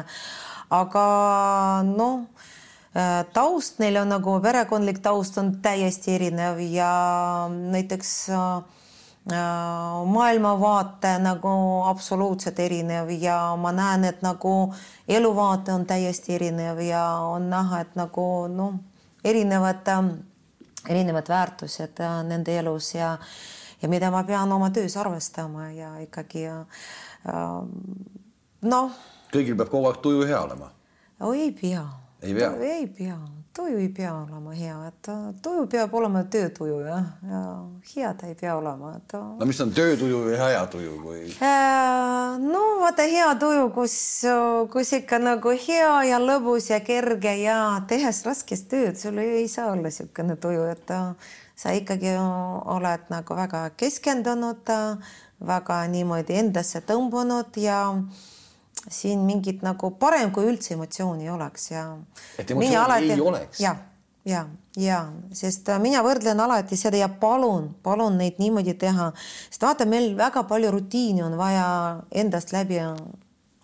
[0.70, 1.04] aga
[1.86, 2.26] noh,
[3.32, 6.90] taust neil on nagu perekondlik taust on täiesti erinev ja
[7.50, 8.62] näiteks äh,
[10.06, 11.48] maailmavaate nagu
[11.84, 14.74] absoluutselt erinev ja ma näen, et nagu
[15.08, 18.74] eluvaate on täiesti erinev ja on näha, et nagu noh,
[19.24, 20.08] erinevad, ähm,
[20.88, 23.18] erinevad väärtused äh, nende elus ja
[23.82, 26.64] ja mida ma pean oma töös arvestama ja ikkagi äh,
[28.62, 28.90] noh.
[29.32, 30.72] kõigil peab kogu aeg tuju hea olema?
[31.34, 31.84] ei pea.
[32.22, 32.50] ei pea?
[32.56, 33.18] ei pea
[33.56, 35.08] tuju ei pea olema hea, et
[35.42, 37.40] tuju peab olema töötuju jah, ja
[37.94, 39.14] hea ta ei pea olema, et.
[39.14, 41.24] no mis on töötuju ja hea tuju või?
[41.42, 43.96] Äh, no vaata hea tuju, kus,
[44.72, 47.60] kus ikka nagu hea ja lõbus ja kerge ja
[47.90, 50.94] tehes raskest tööd, sul ei saa olla niisugune tuju, et
[51.60, 54.70] sa ikkagi oled nagu väga keskendunud,
[55.40, 57.82] väga niimoodi endasse tõmbunud ja
[58.88, 61.84] siin mingit nagu parem kui üldse emotsiooni ei oleks ja.
[62.38, 63.60] et emotsiooni alati, ei oleks.
[63.60, 63.74] ja,
[64.24, 65.00] ja, ja
[65.36, 69.10] sest äh, mina võrdlen alati seda ja palun, palun neid niimoodi teha,
[69.50, 71.66] sest vaata, meil väga palju rutiini on vaja
[72.10, 72.80] endast läbi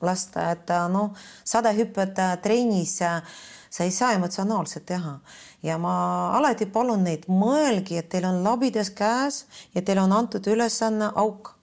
[0.05, 5.19] lasta, et äh, noh, sada hüpet äh, trennis sa ei saa emotsionaalselt teha
[5.65, 5.97] ja ma
[6.37, 11.56] alati palun neid, mõelge, et teil on labidas käes ja teil on antud ülesanne auk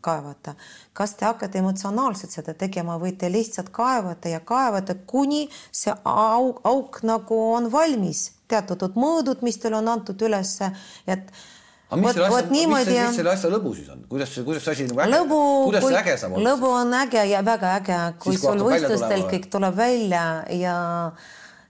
[0.00, 0.54] kaevata.
[0.92, 6.60] kas te hakkate emotsionaalselt seda tegema või te lihtsalt kaevate ja kaevate, kuni see auk,
[6.64, 10.72] auk nagu on valmis, teatud mõõdud, mis teile on antud ülesse,
[11.06, 11.32] et
[11.90, 14.88] aga mis, võt, niimoodi, mis, mis selle asja lõbu siis on, kuidas, kuidas see asi
[14.90, 16.52] nagu äge, lõbu, kuidas see äge saab olla?
[16.52, 20.76] lõbu on äge ja väga äge, kui sul võistlustel kõik tuleb välja ja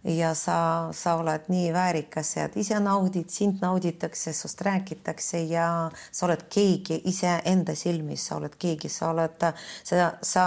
[0.05, 6.27] ja sa, sa oled nii väärikas ja ise naudid, sind nauditakse, sinust räägitakse ja sa
[6.27, 9.45] oled keegi iseenda silmis, sa oled keegi, sa oled,
[9.85, 10.47] sa, sa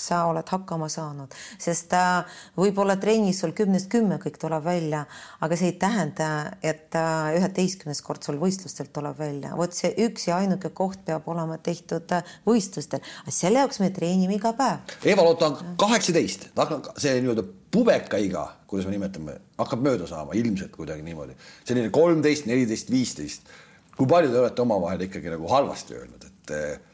[0.00, 5.04] sa oled hakkama saanud, sest äh, võib-olla trennis sul kümnest kümme kõik tuleb välja,
[5.44, 6.30] aga see ei tähenda,
[6.62, 9.54] et äh, üheteistkümnes kord sul võistlustelt tuleb välja.
[9.58, 14.38] vot see üks ja ainuke koht peab olema tehtud äh, võistlustel, selle jaoks me treenime
[14.38, 14.96] iga päev.
[15.04, 16.50] Eva-Lotta on kaheksateist,
[16.96, 21.36] see nii-öelda pubekaiga, kuidas me nimetame, hakkab mööda saama ilmselt kuidagi niimoodi,
[21.68, 23.58] selline kolmteist, neliteist, viisteist.
[24.00, 26.89] kui palju te olete omavahel ikkagi nagu halvasti öelnud, et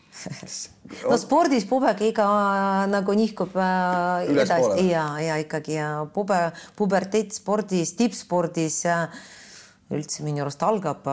[1.11, 2.29] no spordis pubega
[2.91, 6.39] nagu nihkub äh, edasi ja, ja ikkagi ja pube,
[6.77, 8.85] puberteet spordis, tippspordis
[9.87, 11.07] üldse minu arust algab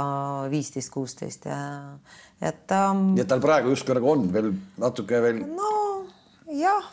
[0.49, 1.59] viisteist, kuusteist ja
[2.43, 3.13] et ähm,.
[3.13, 5.43] nii et tal praegu justkui nagu on veel natuke veel.
[5.47, 5.71] no
[6.53, 6.89] jah,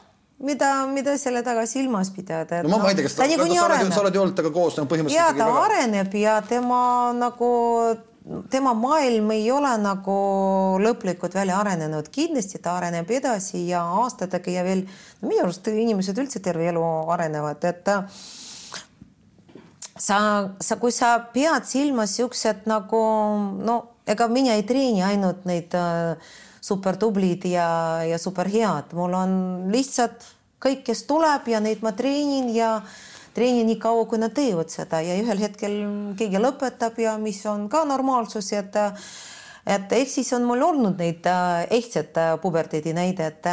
[0.46, 2.62] mida, mida selle taga silmas pidada.
[2.62, 4.54] no ma, ma ei tea, kas ta, ta, ta, oled, sa oled ju olnud temaga
[4.54, 5.20] koos nagu põhimõtteliselt.
[5.20, 5.64] ja ta väga...
[5.66, 6.82] areneb ja tema
[7.16, 7.50] nagu
[8.50, 10.16] tema maailm ei ole nagu
[10.82, 14.84] lõplikult välja arenenud, kindlasti ta areneb edasi ja aastatega ja veel
[15.22, 17.88] minu arust inimesed üldse terve elu arenevad, et
[19.96, 20.18] sa,
[20.60, 23.00] sa, kui sa pead silmas siuksed nagu
[23.64, 23.80] no
[24.10, 26.16] ega mina ei treeni ainult neid äh,
[26.60, 27.68] supertublid ja,
[28.04, 29.32] ja superhead, mul on
[29.72, 30.26] lihtsalt
[30.60, 32.80] kõik, kes tuleb ja neid ma treenin ja
[33.40, 35.76] treenin nii kaua, kui nad teevad seda ja ühel hetkel
[36.20, 38.76] keegi lõpetab ja mis on ka normaalsus, et
[39.70, 43.48] et ehk siis on mul olnud neid äh, ehtsat äh, puberteedi näidet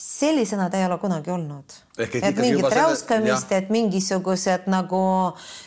[0.00, 1.64] sellisena ta ei ole kunagi olnud.
[1.98, 5.02] et, et mingit räuskamist selle..., et mingisugused nagu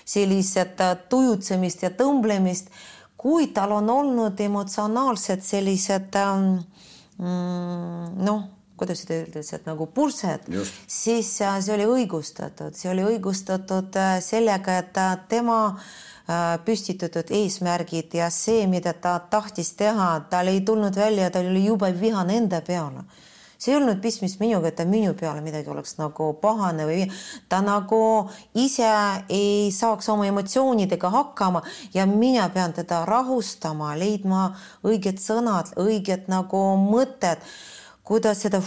[0.06, 2.72] sellised äh, tujutsemist ja tõmblemist,
[3.18, 6.50] kui tal on olnud emotsionaalsed sellised ähm,
[7.20, 8.48] mm, noh,
[8.84, 10.48] kuidas seda öeldakse, et nagu pursed,
[10.88, 15.60] siis äh, see oli õigustatud, see oli õigustatud äh, sellega, et tema
[16.64, 21.90] püstitatud eesmärgid ja see, mida ta tahtis teha, tal ei tulnud välja, tal oli jube
[22.00, 23.04] vihane enda peale.
[23.64, 27.06] See ei olnud pistmist minuga, et ta minu peale midagi oleks nagu pahane või
[27.48, 28.00] ta nagu
[28.60, 28.90] ise
[29.32, 31.62] ei saaks oma emotsioonidega hakkama
[31.96, 34.50] ja mina pean teda rahustama, leidma
[34.84, 37.40] õiged sõnad, õiged nagu mõtted,
[38.04, 38.62] kuidas seda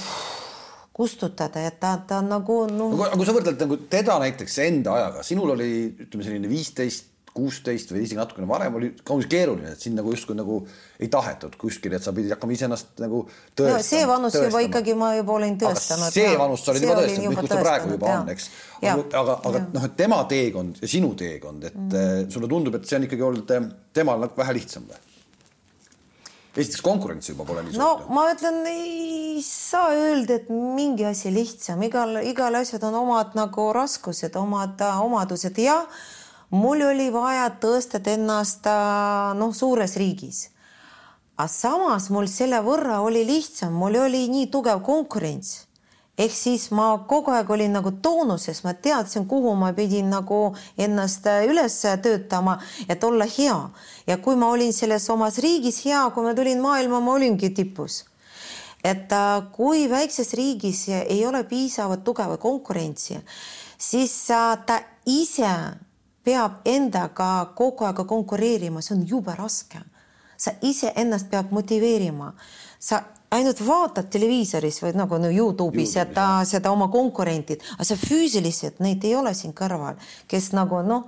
[0.96, 2.88] kustutada, et ta, ta nagu no....
[3.04, 5.68] aga kui sa võrdled nagu teda näiteks enda ajaga, sinul oli
[6.06, 10.36] ütleme selline viisteist kuusteist või isegi natukene varem oli kaunis keeruline, et sind nagu justkui
[10.38, 10.60] nagu
[11.02, 14.48] ei tahetud kuskil, et sa pidid hakkama iseennast nagu tõestama see vanus tõestama.
[14.48, 16.14] juba ikkagi ma juba olin tõestanud.
[16.14, 18.20] see vanus sa olid juba tõestanud, kus ta praegu juba ja.
[18.22, 18.48] on, eks.
[19.20, 22.30] aga, aga noh, et tema teekond ja sinu teekond, et mm.
[22.32, 23.68] sulle tundub, et see on ikkagi olnud eh,
[24.00, 25.02] temal nagu vähe lihtsam või?
[26.56, 27.82] Esiteks konkurents juba pole nii suur.
[27.82, 33.36] no ma ütlen, ei saa öelda, et mingi asi lihtsam, igal, igal asjal on omad
[33.38, 35.82] nagu raskused, omad omadused ja
[36.54, 40.48] mul oli vaja tõestada ennast äh, noh, suures riigis.
[41.36, 45.65] aga samas mul selle võrra oli lihtsam, mul oli nii tugev konkurents.
[46.18, 50.40] Ehk siis ma kogu aeg olin nagu toonuses, ma teadsin, kuhu ma pidin nagu
[50.78, 53.58] ennast äh, üles töötama, et olla hea.
[54.06, 58.04] ja kui ma olin selles omas riigis hea, kui ma tulin maailma, ma olingi tipus
[58.84, 63.18] et äh, kui väikses riigis ei ole piisavalt tugevat konkurentsi,
[63.78, 64.14] siis
[64.66, 65.52] ta ise
[66.26, 69.82] peab endaga kogu aeg konkureerima, see on jube raske.
[70.36, 72.34] sa iseennast peab motiveerima,
[72.78, 72.98] sa
[73.34, 79.04] ainult vaatad televiisoris või nagu no Youtube'is seda, seda oma konkurentid, aga sa füüsiliselt neid
[79.04, 81.06] ei ole siin kõrval, kes nagu noh.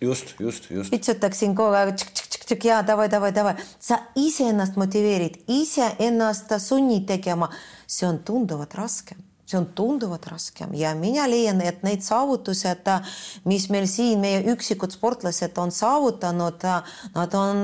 [0.00, 0.90] just, just, just.
[0.90, 7.50] pitsutaksin kogu aeg tšik-tšik-tšik ja davai, davai, davai, sa iseennast motiveerid, iseennast sunnid tegema,
[7.86, 10.72] see on tunduvalt raskem see on tunduvalt raskem.
[10.78, 12.88] Ja mina leian, et need saavutused,
[13.48, 16.64] mis meil siin meie üksikud sportlased on saavutanud,
[17.14, 17.62] nad on,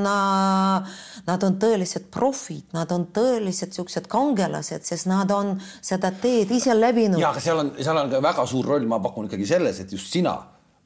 [1.29, 6.77] nad on tõelised profid, nad on tõelised siuksed kangelased, sest nad on seda teed ise
[6.77, 7.21] läbinud.
[7.21, 9.93] ja, aga seal on, seal on ka väga suur roll, ma pakun ikkagi selles, et
[9.97, 10.37] just sina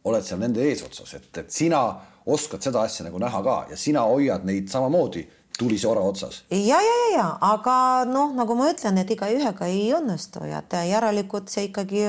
[0.09, 1.83] oled seal nende eesotsas, et, et sina
[2.27, 5.25] oskad seda asja nagu näha ka ja sina hoiad neid samamoodi
[5.59, 6.45] tulise ora otsas.
[6.51, 11.53] ja, ja, ja, ja aga noh, nagu ma ütlen, et igaühega ei õnnestu ja järelikult
[11.53, 12.07] see ikkagi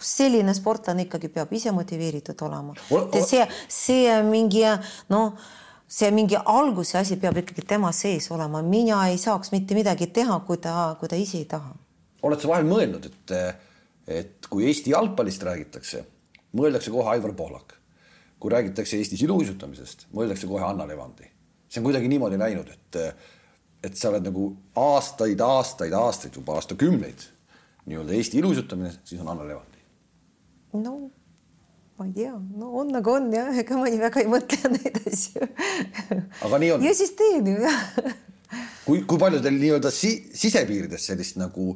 [0.00, 2.74] selline sportlane ikkagi peab ise motiveeritud olema.
[3.22, 4.64] see, see mingi
[5.12, 5.36] noh,
[5.86, 10.40] see mingi alguse asi peab ikkagi tema sees olema, mina ei saaks mitte midagi teha,
[10.46, 11.72] kui ta, kui ta ise ei taha.
[12.26, 13.36] oled sa vahel mõelnud, et,
[14.06, 16.02] et kui Eesti jalgpallist räägitakse,
[16.56, 17.78] mõeldakse kohe Aivar Pohlak.
[18.40, 21.35] kui räägitakse Eesti iluuisutamisest, mõeldakse kohe Anna Levandi
[21.76, 22.98] see on kuidagi niimoodi läinud, et,
[23.84, 24.48] et sa oled nagu
[24.80, 27.28] aastaid, aastaid, aastaid, juba aastakümneid
[27.86, 29.84] nii-öelda Eesti ilusutamine, siis on Anna Levandi.
[30.82, 30.96] no
[31.96, 34.98] ma ei tea, no on nagu on jah, ega ma nii väga ei mõtle neid
[35.12, 35.46] asju.
[36.48, 36.88] aga nii on.
[36.88, 37.86] ja siis teen ju jah.
[38.88, 41.70] kui, kui palju teil nii-öelda si sisepiirides sellist nagu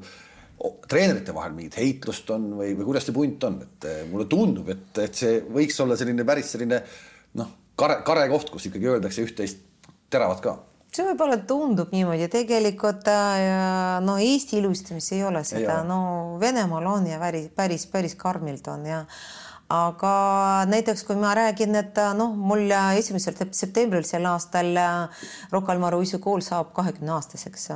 [0.90, 4.68] treenerite vahel mingit heitlust on või, või kuidas see punt on, et eh, mulle tundub,
[4.72, 6.82] et, et see võiks olla selline päris selline
[7.40, 9.69] noh, kare, kare koht, kus ikkagi öeldakse üht-teist
[10.10, 10.56] teravad ka.
[10.90, 16.00] See võib-olla tundub niimoodi, tegelikult äh, no Eesti ilustamist ei ole seda, no
[16.40, 19.04] Venemaal on ja päris, päris, päris karmilt on ja
[19.70, 20.12] aga
[20.66, 25.22] näiteks kui ma räägin, et noh, mul esimesel septembril sel aastal äh,
[25.54, 27.70] Rocca al Mare uisukool saab kahekümne aastaseks.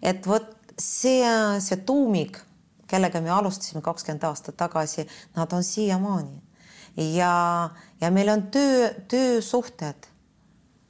[0.00, 0.48] et vot
[0.80, 1.28] see,
[1.60, 2.40] see tuumik,
[2.88, 5.04] kellega me alustasime kakskümmend aastat tagasi,
[5.36, 6.42] nad on siiamaani.
[7.12, 7.68] Ja,
[8.00, 10.15] ja meil on töö, töösuhted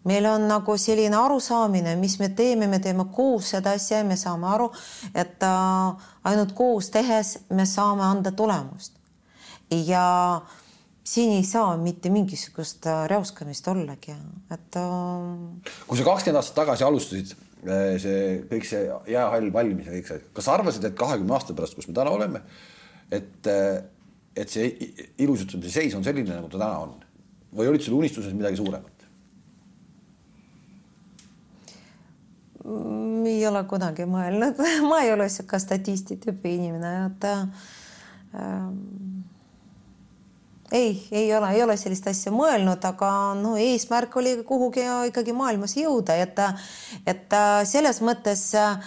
[0.06, 4.18] meil on nagu selline arusaamine, mis me teeme, me teeme koos seda asja ja me
[4.18, 4.68] saame aru,
[5.14, 8.94] et äh, ainult koos tehes me saame anda tulemust.
[9.70, 10.04] ja
[11.06, 14.14] siin ei saa mitte mingisugust äh, räuskamist ollagi,
[14.50, 15.74] et äh....
[15.86, 17.34] kui sa kakskümmend aastat tagasi alustasid,
[18.02, 21.78] see kõik see jäähall valmis ja kõik see, kas sa arvasid, et kahekümne aasta pärast,
[21.78, 22.42] kus me täna oleme,
[23.10, 23.50] et,
[24.36, 24.70] et see
[25.22, 26.94] ilusutamise seis on selline, nagu ta täna on
[27.56, 28.96] või olid sul unistuses midagi suuremat?
[32.55, 32.55] Mm,
[33.26, 34.60] ei ole kunagi mõelnud.
[34.88, 38.76] Ma ei ole sihuke statisti tüüpi inimene, et ähm,
[40.72, 45.76] ei, ei ole, ei ole sellist asja mõelnud, aga no eesmärk oli kuhugi ikkagi maailmas
[45.78, 46.40] jõuda, et,
[47.06, 47.36] et
[47.70, 48.80] selles mõttes äh,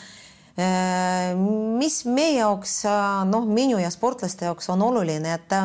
[1.80, 2.82] mis meie jaoks,
[3.30, 5.56] noh, minu ja sportlaste jaoks on oluline, et,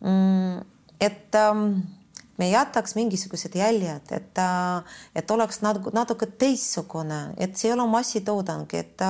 [0.00, 0.60] mm,
[1.00, 1.80] et ähm,
[2.38, 4.42] me jätaks mingisugused jäljed, et,
[5.14, 9.04] et oleks natuke, natuke teistsugune, et see ei ole massitoodang, et,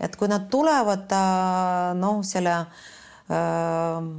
[0.00, 1.14] et kui nad tulevad
[1.98, 4.10] noh, selle äh,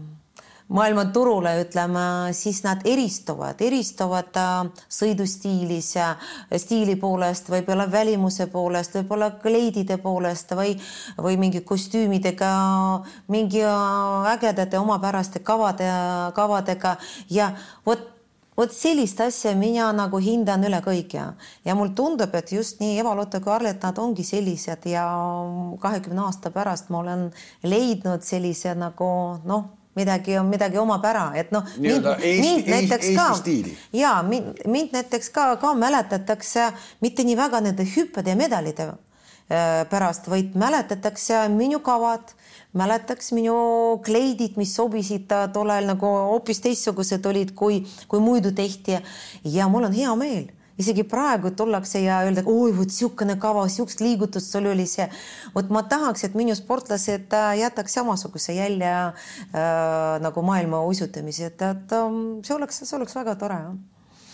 [0.70, 4.38] maailmaturule, ütleme, siis nad eristuvad, eristuvad
[4.92, 5.90] sõidustiilis,
[6.62, 10.76] stiili poolest, võib-olla välimuse poolest, võib-olla kleidide poolest või,
[11.18, 12.52] või mingi kostüümidega,
[13.34, 13.66] mingi
[14.36, 15.90] ägedate omapäraste kavade,
[16.38, 16.96] kavadega
[17.34, 17.52] ja
[17.86, 18.19] vot
[18.60, 21.24] vot sellist asja mina nagu hindan üle kõige.
[21.66, 25.06] Ja mul tundub, et just nii Eva-Lotta kui Arlet, nad ongi sellised ja
[25.82, 27.28] kahekümne aasta pärast ma olen
[27.64, 29.10] leidnud sellise nagu
[29.48, 33.28] noh, midagi midagi omapära, et noh, mind, mind näiteks ka
[33.96, 36.70] ja mind, mind näiteks ka, ka mäletatakse
[37.04, 38.92] mitte nii väga nende hüppede ja medalite
[39.90, 42.36] pärast, vaid mäletatakse minu kavad
[42.78, 43.56] mäletaks minu
[44.06, 49.00] kleidid, mis sobisid tollal nagu hoopis teistsugused olid, kui, kui muidu tehti.
[49.44, 54.00] ja mul on hea meel isegi praegu tullakse ja öelda, oi, vot niisugune kava, niisugust
[54.04, 55.10] liigutust sul oli see.
[55.56, 59.14] vot ma tahaks, et minu sportlased äh, jätaks samasuguse jälje äh,
[60.24, 63.64] nagu maailma uisutamise, et, et ähm, see oleks, see oleks väga tore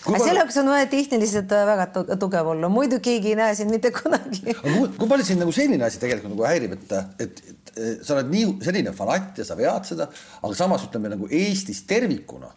[0.05, 3.73] aga selle jaoks on vaja tehniliselt äh, väga tugev olla, muidu keegi ei näe sind
[3.73, 4.55] mitte kunagi.
[4.55, 6.93] kui palju sind nagu selline asi tegelikult nagu häirib, et,
[7.25, 7.41] et,
[7.75, 10.09] et sa oled nii selline fanatt ja sa vead seda,
[10.41, 12.51] aga samas ütleme nagu Eestis tervikuna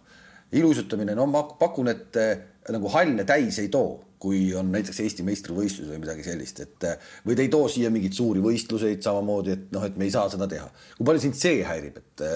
[0.59, 2.37] ilusutamine, no ma pakun, et äh,
[2.73, 7.11] nagu halle täis ei too, kui on näiteks Eesti meistrivõistlus või midagi sellist, et äh,
[7.27, 10.29] või te ei too siia mingeid suuri võistluseid samamoodi, et noh, et me ei saa
[10.33, 10.71] seda teha.
[10.97, 12.27] kui palju sind see häirib, et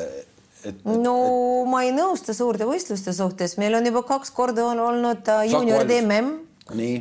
[0.65, 1.17] et, et, no
[1.65, 1.71] et...
[1.71, 6.01] ma ei nõustu suurte võistluste suhtes, meil on juba kaks korda on olnud äh, juunioride
[6.07, 6.33] mm,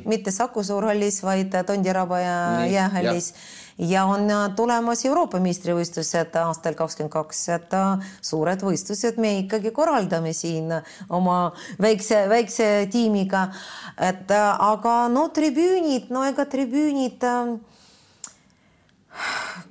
[0.09, 3.33] mitte Saku Suurhallis, vaid äh, Tondiraba ja Nii, jäähallis.
[3.77, 3.87] Ja.
[3.93, 7.75] ja on äh, tulemas Euroopa meistrivõistlused aastal kakskümmend kaks, et
[8.21, 10.73] suured võistlused me ikkagi korraldame siin
[11.09, 11.39] oma
[11.81, 13.49] väikse, väikse tiimiga.
[13.97, 17.59] et aga no tribüünid, no ega tribüünid äh,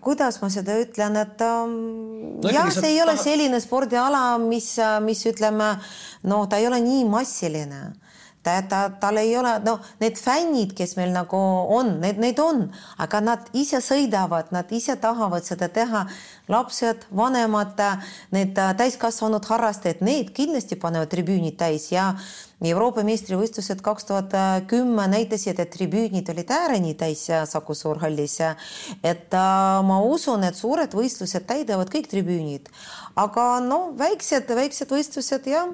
[0.04, 1.74] kuidas ma seda ütlen, et ähm,
[2.42, 4.74] no, jah, see ei ole selline spordiala, mis,
[5.04, 5.72] mis ütleme,
[6.28, 7.82] no ta ei ole nii massiline
[8.42, 11.38] ta, ta, tal ei ole, no need fännid, kes meil nagu
[11.76, 12.66] on, need, neid on,
[13.00, 16.06] aga nad ise sõidavad, nad ise tahavad seda teha.
[16.50, 17.78] lapsed, vanemad,
[18.34, 22.08] need täiskasvanud harrastajad, need kindlasti panevad tribüünid täis ja
[22.60, 24.34] Euroopa meistrivõistlused kaks tuhat
[24.68, 28.40] kümme näitasid, et tribüünid olid ääreni täis Saku Suurhallis.
[29.04, 32.68] et äh, ma usun, et suured võistlused täidavad kõik tribüünid,
[33.16, 35.70] aga no väiksed, väiksed võistlused jah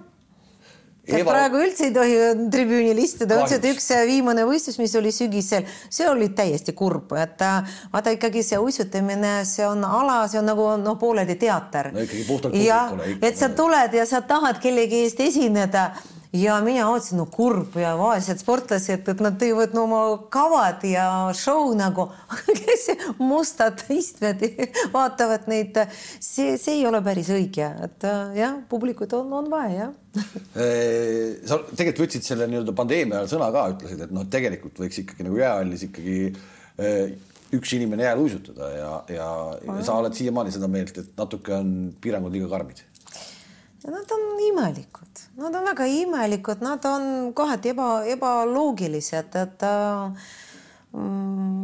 [1.06, 1.30] Eva...
[1.30, 2.16] praegu üldse ei tohi
[2.50, 7.76] tribüünil istuda, üldse, üks viimane võistlus, mis oli sügisel, see oli täiesti kurb, et äh,
[7.92, 11.92] vaata ikkagi see uisutamine, see on ala, see on nagu noh, pooleldi teater.
[11.94, 13.16] no ikkagi puhtalt publikule.
[13.22, 15.90] et sa tuled ja sa tahad kellegi eest esineda
[16.36, 20.00] ja mina ootasin, no kurb ja vaesed sportlased, et nad teevad no oma
[20.32, 22.08] kavad ja show nagu,
[22.60, 22.88] kes
[23.20, 24.42] mustad istmed
[24.96, 25.78] vaatavad neid,
[26.20, 29.94] see, see ei ole päris õige, et äh, jah, publikut on, on vaja jah.
[31.48, 35.26] Sa tegelikult võtsid selle nii-öelda pandeemia ajal sõna ka, ütlesid, et noh, tegelikult võiks ikkagi
[35.26, 36.18] nagu jäähallis ikkagi
[37.56, 39.28] üks inimene jääl uisutada ja, ja,
[39.60, 41.70] ja sa oled siiamaani seda meelt, et natuke on
[42.02, 42.82] piirangud liiga karmid
[43.86, 50.26] Nad on imelikud, nad on väga imelikud, nad on kohati eba, ebaloogilised, et äh,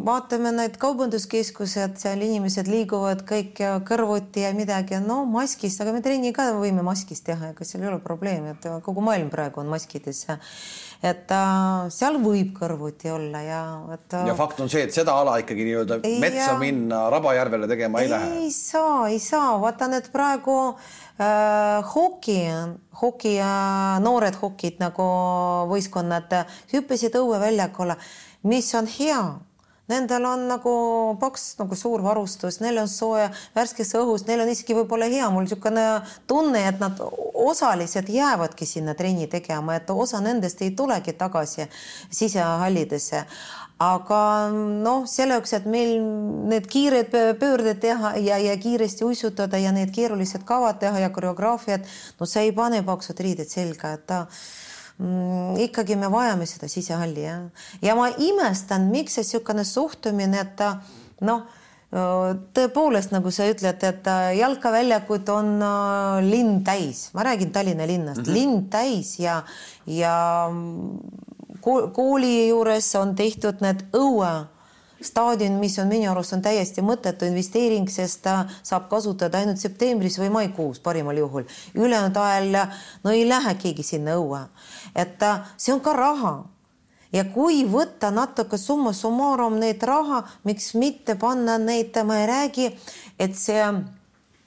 [0.07, 3.59] vaatame need kaubanduskeskused, seal inimesed liiguvad kõik
[3.89, 7.91] kõrvuti ja midagi, no maskist, aga me trenni ka võime maskist teha, ega seal ei
[7.91, 10.39] ole probleemi, et kogu maailm praegu on maskides ja
[11.03, 13.63] et äh, seal võib kõrvuti olla ja
[13.95, 14.29] et äh,.
[14.31, 16.59] ja fakt on see, et seda ala ikkagi nii-öelda metsa ja...
[16.61, 18.29] minna Rabajärvele tegema ei, ei lähe.
[18.45, 20.59] ei saa, ei saa, vaata need praegu
[21.19, 22.39] hoki,
[23.03, 23.37] hoki,
[24.03, 25.07] noored hokid nagu
[25.71, 26.35] võistkonnad
[26.73, 27.97] hüppasid õueväljakule,
[28.49, 29.23] mis on hea?
[29.91, 30.73] Nendel on nagu
[31.21, 33.27] paks nagu suur varustus, neil on sooja
[33.57, 35.83] värskes õhus, neil on isegi võib-olla hea, mul niisugune
[36.31, 37.03] tunne, et nad
[37.43, 41.67] osaliselt jäävadki sinna trenni tegema, et osa nendest ei tulegi tagasi
[42.15, 43.25] sisehallidesse
[43.83, 44.23] aga
[44.53, 45.95] noh, selle jaoks, et meil
[46.51, 51.89] need kiired pöörded teha ja, ja kiiresti uisutada ja need keerulised kavad teha ja koreograafiad,
[52.21, 54.21] no sa ei pane paksud riided selga, et ta
[54.99, 57.67] mm, ikkagi me vajame seda sisehalli jah.
[57.83, 60.65] ja ma imestan, miks see niisugune suhtumine, et
[61.27, 61.45] noh,
[61.93, 64.07] tõepoolest, nagu sa ütled, et
[64.39, 68.33] jalkaväljakud on äh, linn täis, ma räägin Tallinna linnast mm, -hmm.
[68.33, 69.43] linn täis ja,
[69.87, 70.49] ja
[71.63, 74.33] kooli juures on tehtud need õue
[75.03, 80.19] staadion, mis on minu arust on täiesti mõttetu investeering, sest ta saab kasutada ainult septembris
[80.21, 81.45] või maikuus parimal juhul.
[81.75, 82.57] ülejäänud ajal
[83.05, 84.47] no ei lähe keegi sinna õue.
[84.95, 85.19] et
[85.57, 86.45] see on ka raha.
[87.13, 92.71] ja kui võtta natuke summa summarum neid raha, miks mitte panna neid, ma ei räägi,
[93.19, 93.65] et see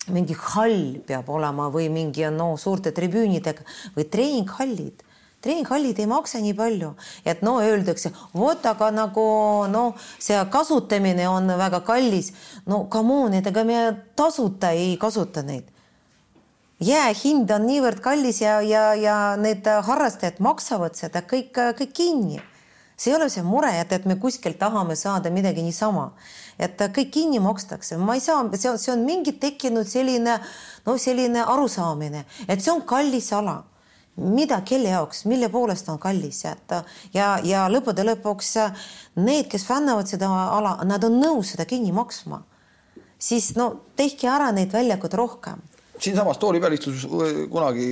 [0.08, 5.05] mingi hall peab olema või mingi no suurte tribüünidega või treeninghallid
[5.46, 6.94] treeninghallid ei maksa nii palju,
[7.26, 9.26] et no öeldakse, vot aga nagu
[9.70, 12.34] noh, see kasutamine on väga kallis.
[12.66, 13.80] no come on, et ega me
[14.18, 15.70] tasuta ei kasuta neid.
[16.80, 22.42] jää hind on niivõrd kallis ja, ja, ja need harrastajad maksavad seda kõik, kõik kinni.
[22.98, 26.10] see ei ole see mure, et, et me kuskilt tahame saada midagi niisama,
[26.58, 30.40] et kõik kinni makstakse, ma ei saa, see on, see on mingi tekkinud selline,
[30.86, 33.62] no selline arusaamine, et see on kallis ala
[34.16, 38.54] mida, kelle jaoks, mille poolest on kallis jätta ja, ja lõppude lõpuks
[39.20, 42.44] need, kes fännavad seda ala, nad on nõus seda kinni maksma.
[43.20, 45.60] siis no tehke ära neid väljakuid rohkem.
[46.00, 47.08] siinsamas tooli peal istus
[47.52, 47.90] kunagi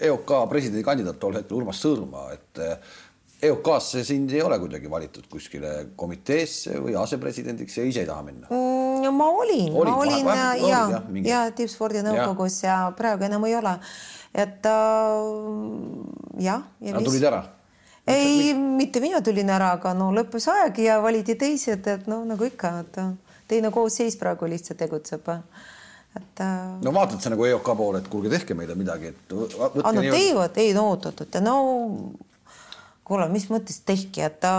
[0.00, 2.64] EOK presidendikandidaat tol hetkel Urmas Sõõrumaa, et
[3.40, 8.50] EOK-sse sind ei ole kuidagi valitud kuskile komiteesse või asepresidendiks ja ise ei taha minna
[8.50, 9.14] mm,?
[9.16, 12.74] ma olin, ma olin ja, ja, ja tippspordi nõukogus ja.
[12.74, 13.72] ja praegu enam ei ole
[14.34, 15.24] et äh,
[16.44, 16.62] jah.
[16.80, 17.42] Nad tulid ära?
[18.10, 22.46] ei, mitte mina tulin ära, aga no lõppes aeg ja valiti teised, et noh, nagu
[22.46, 22.96] ikka, et
[23.50, 25.28] teine koosseis praegu lihtsalt tegutseb
[26.16, 26.40] et.
[26.40, 29.36] Äh, no vaatad sa nagu EOK poole, et kuulge, tehke meile midagi, et.
[29.84, 31.56] Ah, no teevad, ei no oot-oot, no
[33.06, 34.54] kuule, mis mõttes tehke, et ta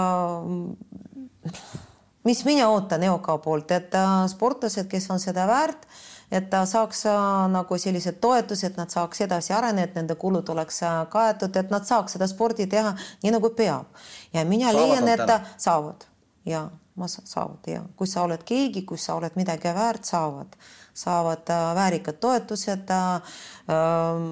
[2.27, 3.99] mis mina ootan EOK poolt, et
[4.31, 5.87] sportlased, kes on seda väärt
[6.31, 7.21] et ta saaks äh,
[7.51, 11.87] nagu sellised toetused, nad saaks edasi areneda, et nende kulud oleks äh, kaetud, et nad
[11.87, 13.89] saaks seda spordi teha nii nagu peab.
[14.33, 15.57] ja mina saavad leian, et täna.
[15.57, 16.07] saavad
[16.45, 20.55] ja ma saavad ja kui sa oled keegi, kui sa oled midagi väärt, saavad,
[20.93, 23.35] saavad äh, väärikad toetused äh,.
[23.67, 24.25] äh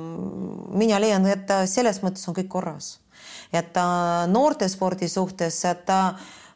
[0.80, 3.00] mina leian, et selles mõttes on kõik korras,
[3.52, 3.76] et
[4.32, 5.90] noortespordi suhtes, et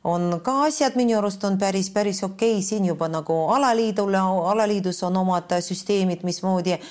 [0.03, 4.15] on ka asjad minu arust on päris, päris okei okay., siin juba nagu alaliidul,
[4.51, 6.81] alaliidus on omad süsteemid, mismoodi äh,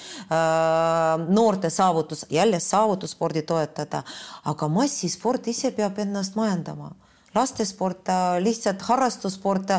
[1.28, 4.02] noorte saavutus, jälle saavutusspordi toetada,
[4.44, 6.92] aga massisport ise peab ennast majandama
[7.34, 8.08] lastesport,
[8.44, 9.70] lihtsalt harrastussport,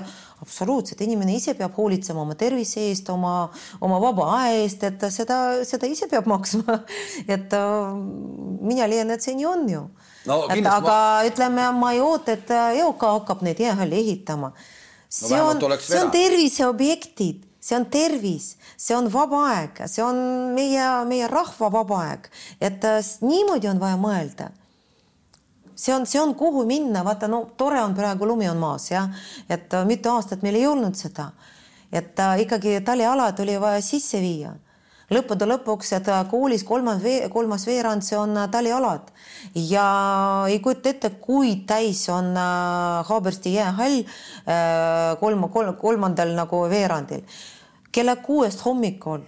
[0.42, 3.50] absoluutselt, inimene ise peab hoolitsema oma tervise eest, oma,
[3.82, 6.80] oma vaba aja eest, et seda, seda ise peab maksma.
[7.28, 7.94] et äh,
[8.62, 9.84] mina leian, et see nii on ju
[10.26, 10.44] no,.
[10.50, 11.24] et aga ma...
[11.30, 14.54] ütleme, ma ei oota, et EOK hakkab neid jäähalli ehitama.
[15.10, 17.50] see no, on, see on terviseobjektid.
[17.64, 20.18] See on tervis, see on vaba aeg, see on
[20.52, 22.26] meie, meie rahva vaba aeg,
[22.60, 24.50] et äh, niimoodi on vaja mõelda.
[25.72, 29.08] See on, see on, kuhu minna, vaata, no tore on praegu lumi on maas jah,
[29.48, 31.30] et äh, mitu aastat meil ei olnud seda,
[31.88, 34.52] et äh, ikkagi talialad oli vaja sisse viia.
[35.16, 37.04] Lõppude lõpuks, et äh, koolis kolmas
[37.34, 39.12] kolmas veerand, see on talialad
[39.56, 39.86] ja
[40.50, 42.34] ei kujuta ette, kui täis on
[43.08, 44.02] Haabersti jäähall
[45.20, 47.24] kolm, kolm, kolmandal nagu veerandil.
[47.92, 49.24] kella kuuest hommikul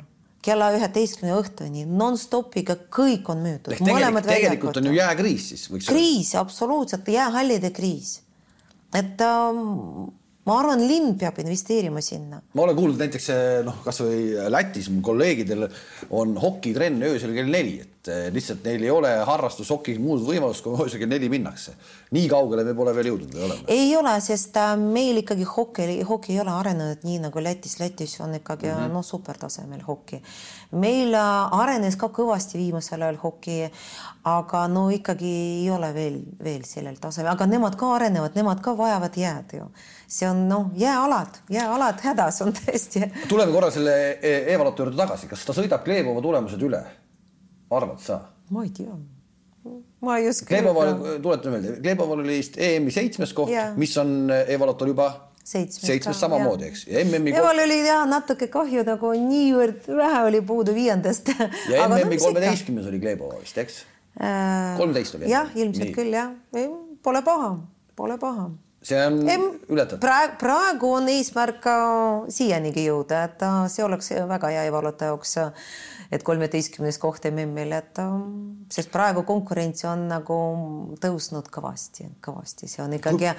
[0.45, 3.73] kella üheteistkümne õhtuni nonstopiga, kõik on müüdud.
[3.79, 8.19] tegelikult, tegelikult on ju jääkriis siis kriis, absoluutselt jäähallide kriis.
[8.93, 10.11] et ähm,
[10.45, 12.41] ma arvan, linn peab investeerima sinna.
[12.53, 13.31] ma olen kuulnud näiteks
[13.65, 15.67] noh, kasvõi Lätis kolleegidel
[16.13, 20.63] on hokitrenn öösel kell neli, et et eh, lihtsalt neil ei ole harrastushoki muud võimalust,
[20.63, 21.73] kui öösel kell neli minnakse.
[22.15, 23.65] nii kaugele me pole veel jõudnud või oleme?
[23.73, 27.79] ei ole, sest äh, meil ikkagi hoki, hoki ei ole arenenud nii nagu Lätis.
[27.79, 28.93] Lätis on ikkagi mm -hmm.
[28.93, 30.21] noh, supertasemel hoki.
[30.71, 33.71] meil äh, arenes ka kõvasti viimasel ajal hoki,
[34.23, 35.31] aga no ikkagi
[35.61, 39.71] ei ole veel, veel sellel tasemel, aga nemad ka arenevad, nemad ka vajavad jääd ju.
[40.07, 43.09] see on noh, jääalad, jääalad hädas on tõesti.
[43.27, 46.83] tuleme korra selle e-, Eva Lotto juurde tagasi, kas ta sõidab Kleebova tulemused üle?
[47.71, 48.21] Arvad sa?
[48.49, 48.95] ma ei tea
[50.05, 50.45] ma ei oska.
[50.45, 50.91] Kleeboval,
[51.21, 55.07] tuletame meelde, Kleeboval oli vist EM-i seitsmes koht yeah., mis on Evalotol juba
[55.45, 56.85] seitsmes, seitsmes samamoodi, eks.
[56.89, 61.33] Eval oli jah natuke kahju, nagu niivõrd vähe oli puudu viiendast.
[61.71, 63.81] ja MM-i kolmeteistkümnes oli Kleebova vist, eks?
[64.15, 65.29] Äh, kolmteist oli.
[65.31, 65.97] jah, ilmselt Nii.
[65.97, 66.31] küll jah,
[67.03, 67.55] pole paha,
[67.97, 68.51] pole paha
[68.85, 69.99] see on ületatud.
[70.03, 71.75] praegu, praegu on eesmärk ka
[72.29, 75.37] siianigi jõuda, et see oleks väga hea Evalota jaoks
[76.11, 80.37] et kolmeteistkümnes koht MM-il, et ähm, sest praegu konkurents on nagu
[81.01, 83.31] tõusnud kõvasti, kõvasti, see on ikkagi,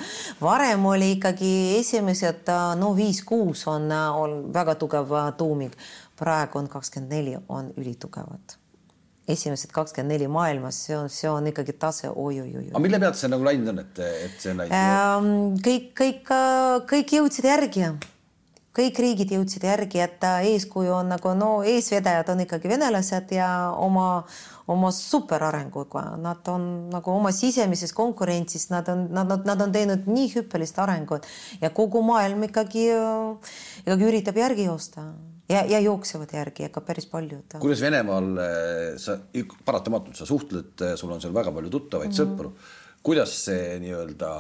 [0.43, 5.77] varem oli ikkagi esimesed no viis-kuus on, on väga tugev tuumik,
[6.19, 8.59] praegu on kakskümmend neli, on ülitugevad
[9.29, 12.69] esimesed kakskümmend neli maailmas, see on, see on ikkagi tase oi-oi-oi.
[12.71, 15.57] aga mille pealt see nagu läinud on, et, et see läinud ähm,?
[15.67, 16.37] kõik, kõik,
[16.93, 17.91] kõik jõudsid järgi
[18.77, 24.09] kõik riigid jõudsid järgi, et eeskuju on nagu no eesvedajad on ikkagi venelased ja oma,
[24.69, 30.11] oma superarenguga, nad on nagu oma sisemises konkurentsis, nad on, nad, nad, nad on teinud
[30.11, 31.25] nii hüppelist arengut
[31.63, 32.91] ja kogu maailm ikkagi,
[33.87, 35.09] ikkagi üritab järgi joosta
[35.49, 37.59] ja, ja jooksevad järgi ikka päris paljud.
[37.61, 38.33] kuidas Venemaal
[38.99, 39.19] sa
[39.65, 42.37] paratamatult sa suhtled, sul on seal väga palju tuttavaid mm -hmm.
[42.37, 42.53] sõpru,
[43.03, 44.33] kuidas see nii-öelda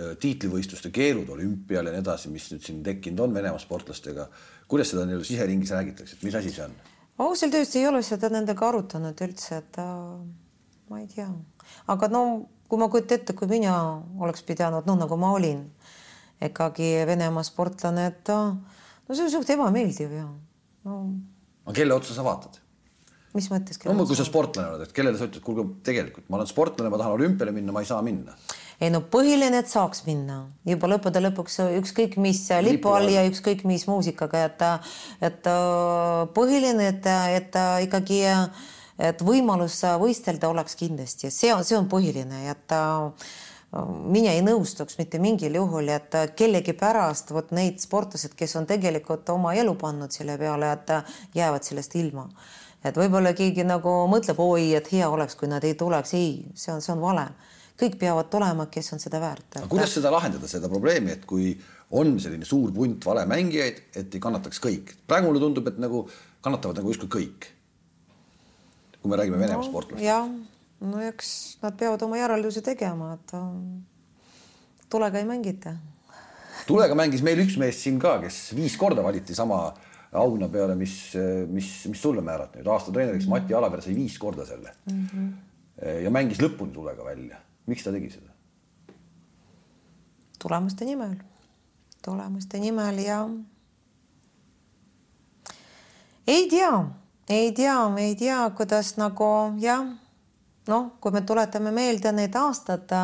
[0.00, 4.28] Äh, tiitlivõistluste keelud olümpial ja nii edasi, mis nüüd siin tekkinud on Venemaa sportlastega.
[4.70, 6.76] kuidas seda nii-öelda siseringis räägitakse, et mis asi see on?
[7.18, 9.90] ausalt öeldes ei ole seda nendega arutanud üldse, et äh,
[10.88, 11.26] ma ei tea,
[11.92, 12.22] aga no
[12.70, 13.74] kui ma kujutan ette, kui mina
[14.22, 15.66] oleks pidanud, noh nagu ma olin
[16.48, 18.54] ikkagi Venemaa sportlane, et äh,
[19.10, 20.26] no see on suht ebameeldiv ju.
[20.86, 20.96] No..
[21.66, 22.60] aga kelle otsa sa vaatad?
[23.34, 23.78] mis mõttes?
[23.86, 26.98] no kui sa sportlane oled, et kellele sa ütled, kuulge, tegelikult ma olen sportlane, ma
[27.00, 28.34] tahan olümpiale minna, ma ei saa minna.
[28.80, 30.38] Ei no põhiline, et saaks minna.
[30.64, 34.64] Juba lõppude lõpuks ükskõik mis lipu all ja ükskõik mis muusikaga, et,
[35.28, 35.50] et
[36.32, 38.22] põhiline, et, et ikkagi,
[39.10, 43.28] et võimalus võistelda oleks kindlasti, see on, see on põhiline, et äh,
[44.10, 49.28] mina ei nõustuks mitte mingil juhul, et kellegi pärast vot neid sportlased, kes on tegelikult
[49.30, 50.90] oma elu pannud selle peale, et
[51.34, 52.28] jäävad sellest ilma.
[52.84, 56.72] et võib-olla keegi nagu mõtleb, oi, et hea oleks, kui nad ei tuleks, ei, see
[56.74, 57.28] on, see on vale
[57.80, 61.54] kõik peavad tulema, kes on seda väärt kuidas seda lahendada, seda probleemi, et kui
[61.96, 64.94] on selline suur punt valemängijaid, et ei kannataks kõik.
[65.08, 66.04] praegu mulle tundub, et nagu
[66.44, 67.50] kannatavad nagu justkui kõik.
[69.00, 70.04] kui me räägime Venemaa no, sportlastest.
[70.80, 73.34] No eks nad peavad oma järelduse tegema, et
[74.90, 75.76] tulega ei mängita.
[76.66, 79.62] tulega mängis meil üks mees siin ka, kes viis korda valiti sama
[80.12, 81.12] auhinna peale, mis,
[81.48, 83.30] mis, mis sulle määrati nüüd aasta treeneriks -hmm.
[83.30, 85.06] Mati Alaver sai viis korda selle mm.
[85.06, 85.30] -hmm.
[86.04, 87.38] ja mängis lõpuni tulega välja
[87.70, 88.32] miks ta tegi seda?
[90.40, 91.14] tulemuste nimel,
[92.04, 93.20] tulemuste nimel ja
[96.26, 96.72] ei tea,
[97.28, 99.84] ei tea, ei tea, kuidas nagu jah,
[100.70, 102.94] noh, kui me tuletame meelde neid aastad,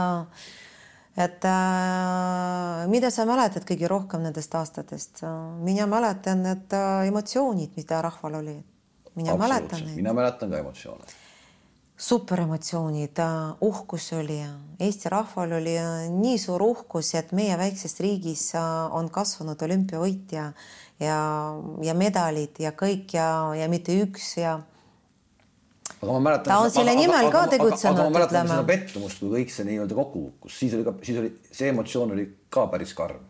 [1.16, 5.24] et äh, mida sa mäletad kõige rohkem nendest aastatest?
[5.66, 8.58] mina mäletan need emotsioonid, mida rahval oli.
[9.16, 9.96] mina mäletan neid.
[10.02, 11.16] mina mäletan ka emotsioone
[11.96, 13.16] superemotsioonid,
[13.60, 14.40] uhkus oli,
[14.80, 15.76] Eesti rahval oli
[16.12, 18.50] nii suur uhkus, et meie väikses riigis
[18.92, 20.50] on kasvanud olümpiavõitja
[21.00, 21.20] ja,
[21.82, 24.58] ja medalid ja kõik ja, ja mitte üks ja.
[26.02, 26.50] Aga ma mäletan.
[26.52, 27.98] ta on selle aga, nimel aga, ka tegutsenud.
[27.98, 31.22] aga ma mäletan seda pettumust, kui kõik see nii-öelda kokku kukkus, siis oli ka, siis
[31.22, 33.22] oli see emotsioon oli ka päris karm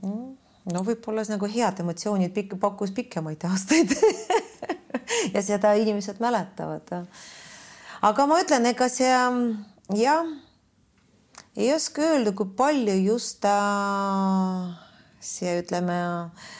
[0.00, 0.30] mm
[0.68, 3.94] no võib-olla nagu head emotsioonid pikk, pakkus pikemaid aastaid
[5.34, 6.92] ja seda inimesed mäletavad.
[8.02, 9.10] aga ma ütlen, ega see
[10.00, 10.30] jah,
[11.56, 14.70] ei oska öelda, kui palju just äh,
[15.20, 16.50] see, ütleme äh,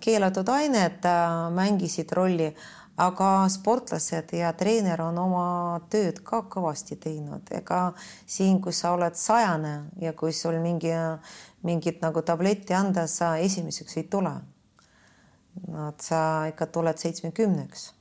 [0.00, 2.50] keelatud ained äh, mängisid rolli,
[2.96, 5.46] aga sportlased ja treener on oma
[5.92, 7.92] tööd ka kõvasti teinud, ega
[8.24, 10.94] siin, kui sa oled sajane ja kui sul mingi,
[11.62, 14.38] mingit nagu tabletti anda, sa esimeseks ei tule
[15.56, 16.20] et sa
[16.50, 17.92] ikka tuled seitsmekümneks.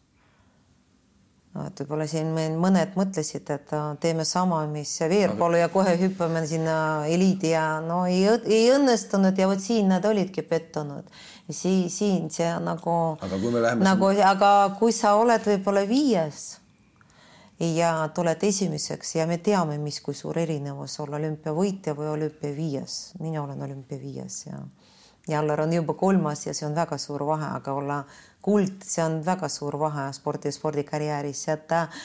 [1.56, 6.41] et võib-olla siin meil mõned mõtlesid, et äh, teeme sama, mis Veerpalu ja kohe hüppame
[6.50, 11.08] sinna eliidi ja no ei, ei õnnestunud ja vot siin nad olidki pettunud.
[11.50, 13.18] Siin, siin see nagu,
[13.82, 16.58] nagu, aga kui sa oled võib-olla viies
[17.60, 23.16] ja tuled esimeseks ja me teame, mis, kui suur erinevus olla olümpiavõitja või olümpiaviies.
[23.20, 24.60] mina olen olümpiaviies ja
[25.28, 28.04] Jallar on juba kolmas ja see on väga suur vahe, aga olla
[28.46, 32.04] kuld, see on väga suur vahe spordi, spordikarjääris, et äh,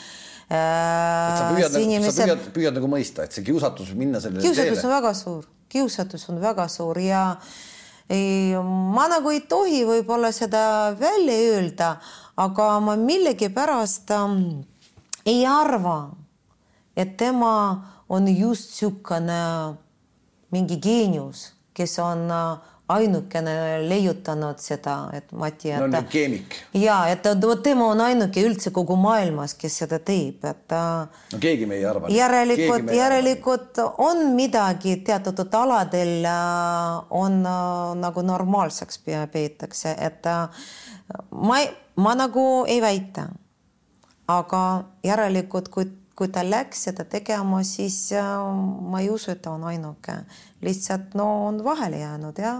[0.51, 2.17] et sa püüad, inimesed...
[2.17, 4.87] sa püüad, püüad nagu mõista, et see kiusatus minna sellele kiusatus teele.
[4.89, 7.70] on väga suur, kiusatus on väga suur ja ei,
[8.15, 11.91] ma nagu ei tohi võib-olla seda välja öelda,
[12.37, 14.65] aga ma millegipärast ähm,
[15.25, 16.11] ei arva,
[16.97, 17.55] et tema
[18.09, 19.77] on just niisugune
[20.51, 22.59] mingi geenius, kes on äh,
[22.91, 23.55] ainukene
[23.89, 26.57] leiutanud seda, et Mati, et no, keemik.
[26.75, 30.83] ja et vot tema on ainuke üldse kogu maailmas, kes seda teeb, et ta.
[31.33, 32.11] no keegi me ei arva.
[32.15, 40.67] järelikult, järelikult on midagi teatud aladel äh, on äh, nagu normaalseks peetakse, et äh,
[41.31, 41.63] ma,
[41.97, 43.29] ma nagu ei väita.
[44.31, 45.89] aga järelikult, kui
[46.21, 50.19] kui ta läks seda tegema, siis ma ei usu, et ta on ainuke,
[50.61, 52.59] lihtsalt no on vahele jäänud ja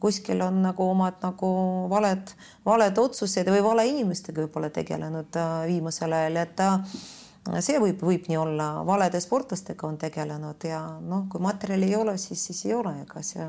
[0.00, 1.50] kuskil on nagu omad nagu
[1.92, 2.32] valed,
[2.64, 6.70] valed otsused või vale inimestega võib-olla tegelenud äh, viimasel ajal, et ta
[7.62, 12.16] see võib, võib nii olla, valede sportlastega on tegelenud ja noh, kui materjali ei ole,
[12.18, 13.46] siis, siis ei ole, ega see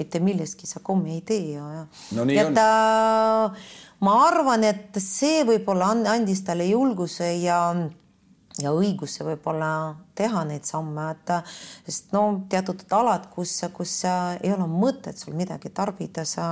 [0.00, 1.86] mitte millestki sa kommi ei tee ja, ja.
[2.18, 3.62] no et, on.
[4.08, 7.60] ma arvan, et see võib-olla andis talle julguse ja
[8.62, 9.70] ja õiguse võib-olla
[10.18, 11.34] teha neid samme, et
[11.86, 16.48] sest no teatud alad, kus, kus ei ole mõtet sul midagi tarbida, sa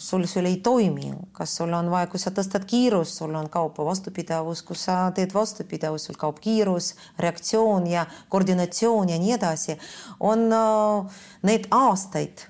[0.00, 3.78] sul, sul ei toimi, kas sul on vaja, kui sa tõstad kiirust, sul on kaob
[3.84, 9.78] vastupidavus, kui sa teed vastupidavust, sul kaob kiirus, reaktsioon ja koordinatsioon ja nii edasi.
[10.20, 12.46] on äh, neid aastaid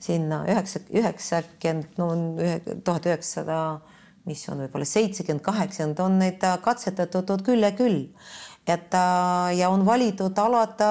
[0.00, 2.10] sinna üheksa, üheksakümmend, no
[2.84, 3.80] tuhat üheksasada
[4.28, 8.08] mis on võib-olla seitsekümmend, kaheksakümmend, on neid äh, katsetatud küll ja küll.
[8.66, 10.82] et äh, ja on valitud alad,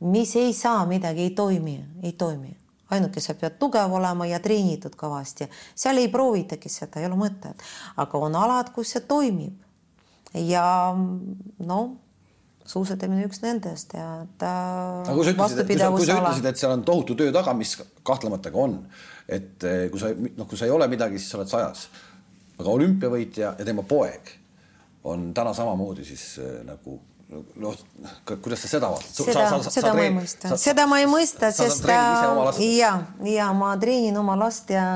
[0.00, 2.56] mis ei saa midagi, ei toimi, ei toimi.
[2.90, 7.64] ainuke, sa pead tugev olema ja treenitud kõvasti, seal ei proovitagi seda, ei ole mõtet,
[7.96, 9.56] aga on alad, kus see toimib.
[10.34, 11.96] ja noh
[12.68, 14.50] suusatamine üks nendest ja ta.
[15.00, 17.54] aga kui sa ütlesid, kui sa, kui sa ütlesid, et seal on tohutu töö taga,
[17.56, 17.74] mis
[18.06, 18.76] kahtlemata ka on,
[19.24, 21.86] et eh, kui sa noh, kui sa ei ole midagi, siis sa oled sajas
[22.58, 24.34] aga olümpiavõitja ja tema poeg
[25.08, 26.98] on täna samamoodi siis äh, nagu
[27.60, 27.76] noh,
[28.42, 29.12] kuidas sa seda vaatad?
[29.12, 32.92] seda, seda ma ei mõista, seda ma ei mõista, sest ja,
[33.28, 34.88] ja ma treenin oma last ja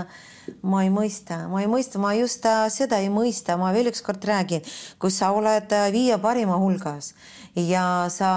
[0.66, 4.24] ma ei mõista, ma ei mõista, ma just äh, seda ei mõista, ma veel ükskord
[4.26, 4.64] räägin,
[4.98, 7.12] kui sa oled äh, viie parima hulgas
[7.54, 8.32] ja sa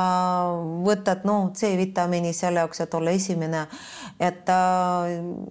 [0.85, 3.61] võtad noh, C-vitamiini selle jaoks, et olla esimene,
[4.19, 4.49] et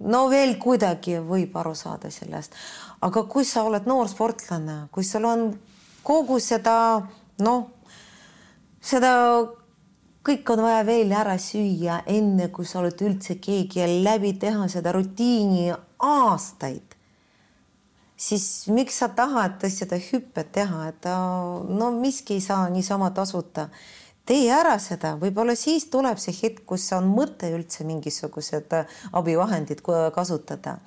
[0.05, 2.53] no veel kuidagi võib aru saada sellest
[3.01, 5.49] aga kui sa oled noor sportlane, kui sul on
[6.05, 6.75] kogu seda
[7.43, 7.69] noh,
[8.81, 9.11] seda
[10.25, 14.67] kõik on vaja veel ära süüa, enne kui sa oled üldse keegi ja läbi teha
[14.71, 15.69] seda rutiini
[16.01, 16.95] aastaid,
[18.17, 23.69] siis miks sa tahad seda hüpet teha, et no miski ei saa niisama tasuta.
[24.25, 28.73] Tee ära seda, võib-olla siis tuleb see hetk, kus on mõte üldse mingisugused
[29.13, 29.83] abivahendid
[30.15, 30.79] kasutada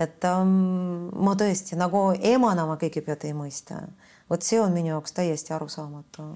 [0.00, 3.82] et um, ma tõesti nagu emana ma kõigepealt ei mõista.
[4.30, 6.28] vot see on minu jaoks täiesti arusaamatu.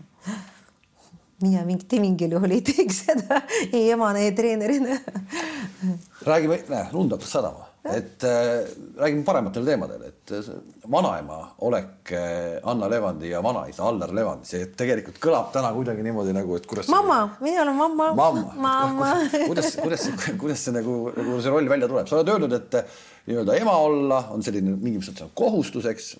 [1.42, 3.42] mina mitte mingil juhul ei teeks seda
[3.72, 4.98] ei emana, ei treenerina
[6.28, 8.64] räägime, näe, lund hakkas sadama, et äh,
[8.97, 10.47] räägime parematel teemadel, et äh,
[10.91, 16.32] vanaema olek äh, Anna Levandi ja vanaisa Allar Levandi, see tegelikult kõlab täna kuidagi niimoodi
[16.32, 16.89] nagu, et kuidas.
[16.89, 18.09] mamma, mina olen mamma.
[18.57, 19.11] mamma,
[19.51, 20.09] kuidas, kuidas,
[20.41, 22.78] kuidas see nagu, nagu see roll välja tuleb, sa oled öelnud, et
[23.28, 26.14] nii-öelda ema olla on selline mingis mõttes kohustuseks.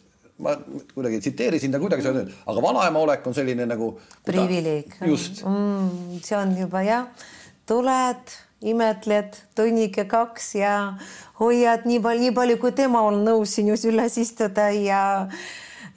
[0.45, 0.57] ma
[0.93, 3.95] kuidagi tsiteerisin ta kuidagi seda, aga vanaema olek on selline nagu.
[4.27, 4.99] privileeg.
[5.07, 6.21] just mm,.
[6.21, 7.09] see on juba jah,
[7.65, 10.75] tuled, imetled tunnike kaks ja
[11.41, 15.03] hoiad nii palju, nii palju, kui tema on nõus sinus üles istuda ja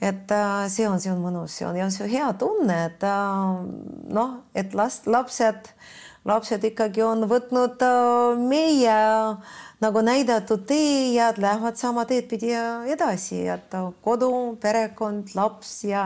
[0.00, 3.06] et äh, see on, see on mõnus, see on ja see on hea tunne, et
[3.06, 3.64] äh,
[4.14, 5.72] noh, et last, lapsed,
[6.28, 8.98] lapsed ikkagi on võtnud äh, meie
[9.82, 12.54] nagu näidatud tee ja lähevad sama teed pidi
[12.94, 14.30] edasi, et kodu,
[14.62, 16.04] perekond, laps ja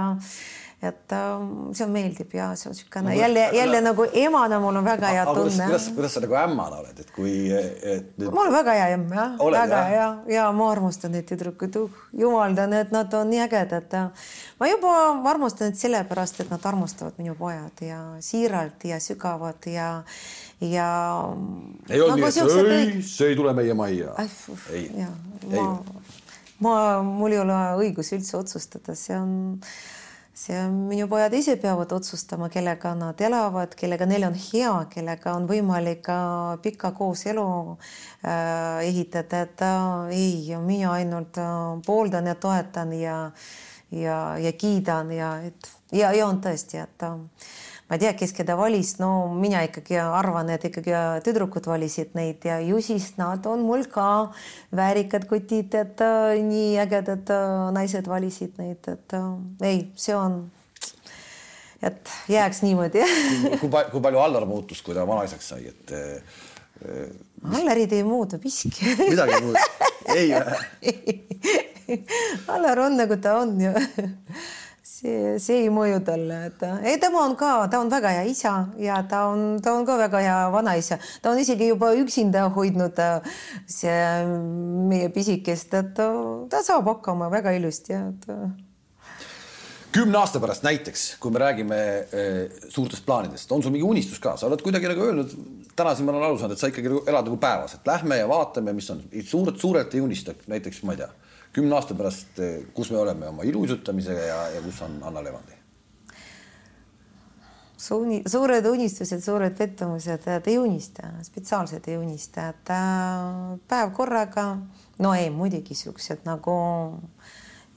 [0.82, 1.42] et äh,
[1.78, 5.66] see meeldib ja see on niisugune jälle, jälle nagu emana mul on väga hea tunne.
[5.68, 8.32] kuidas, kuidas sa nagu ämmana oled, et kui et nüüd....
[8.34, 12.74] mul on väga hea emm jah, väga hea ja ma armastan neid tüdrukuid uh,, jumaldan,
[12.80, 13.94] et nad on nii ägedad.
[14.58, 14.96] ma juba
[15.30, 19.92] armastan neid sellepärast, et nad armastavad minu pojad ja siiralt ja sügavad ja
[20.60, 20.90] ja.
[21.90, 24.18] ei olnud nii, et ei, see ei tule meie majja.
[24.74, 25.64] ei, ei.
[26.62, 26.76] ma,
[27.06, 29.34] mul ei ole õigus üldse otsustada, see on
[30.34, 35.34] see on, minu pojad ise peavad otsustama, kellega nad elavad, kellega neil on hea, kellega
[35.36, 36.18] on võimalik ka
[36.64, 37.46] pikka kooselu
[38.24, 41.52] äh, ehitada, et äh, ei, mina ainult äh,
[41.86, 43.18] pooldan ja toetan ja
[43.92, 47.18] ja, ja kiidan ja et ja, ja on tõesti, et äh,
[47.92, 50.94] ma ei tea, kes keda valis, no mina ikkagi arvan, et ikkagi
[51.26, 54.06] tüdrukud valisid neid ja ju siis nad on mul ka
[54.72, 59.26] väärikad kotid, et äh, nii ägedad äh, naised valisid neid, et äh,
[59.68, 60.38] ei, see on,
[61.84, 63.04] et jääks niimoodi.
[63.60, 66.32] Kui, kui palju Allar muutus, kui ta vanaisaks sai, et äh,
[67.52, 68.88] Allarid ei muuda miski.
[69.02, 69.68] Midagi ei muuda,
[70.16, 72.00] ei või?
[72.56, 73.76] Allar on nagu ta on ju
[75.02, 78.54] see, see ei mõju talle, et ei, tema on ka, ta on väga hea isa
[78.80, 82.98] ja ta on, ta on ka väga hea vanaisa, ta on isegi juba üksinda hoidnud
[83.02, 83.38] äh,
[83.70, 83.96] see
[84.90, 86.10] meie pisikest, et ta,
[86.50, 88.30] ta saab hakkama väga ilusti ja et
[89.92, 92.22] kümne aasta pärast näiteks, kui me räägime e,
[92.72, 95.34] suurtest plaanidest, on sul mingi unistus ka, sa oled kuidagi nagu öelnud,
[95.76, 98.30] täna siin ma olen aru saanud, et sa ikkagi elad nagu päevas, et lähme ja
[98.30, 99.02] vaatame, mis on.
[99.28, 101.10] Suurelt, suurelt ei unista, näiteks ma ei tea
[101.52, 102.38] kümne aasta pärast,
[102.74, 105.58] kus me oleme oma iluuisutamisega ja, ja kus on Anna Levandi?
[107.82, 112.70] Suured unistused, suured pettumused, ei unista, spetsiaalselt ei unista, et
[113.68, 114.44] päev korraga,
[115.02, 116.54] no ei, muidugi siuksed nagu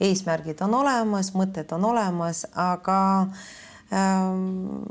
[0.06, 3.00] eesmärgid on olemas, mõtted on olemas, aga
[3.90, 4.84] ähm,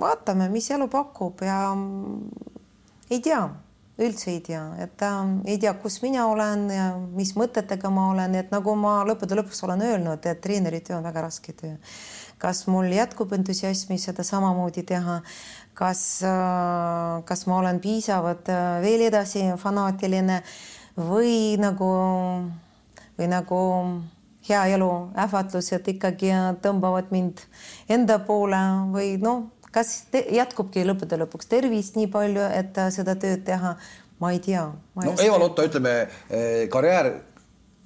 [0.00, 1.60] vaatame, mis elu pakub ja
[3.10, 3.42] ei tea
[4.00, 5.18] üldse ei tea, et äh,
[5.52, 6.86] ei tea, kus mina olen ja
[7.16, 11.06] mis mõtetega ma olen, et nagu ma lõppude lõpuks olen öelnud, et treeneri töö on
[11.08, 11.76] väga raske töö.
[12.40, 15.18] kas mul jätkub entusiasmi seda samamoodi teha,
[15.76, 20.40] kas äh,, kas ma olen piisavalt äh, veel edasi fanaatiline
[20.96, 21.90] või nagu,
[23.18, 23.60] või nagu
[24.48, 24.90] hea elu
[25.20, 26.32] ähvardused ikkagi
[26.64, 27.44] tõmbavad mind
[27.92, 28.60] enda poole
[28.94, 33.74] või noh kas jätkubki lõppude lõpuks tervist nii palju, et äh, seda tööd teha,
[34.22, 34.64] ma ei tea.
[35.04, 37.12] no Eva Lotto, ütleme eh, karjäär,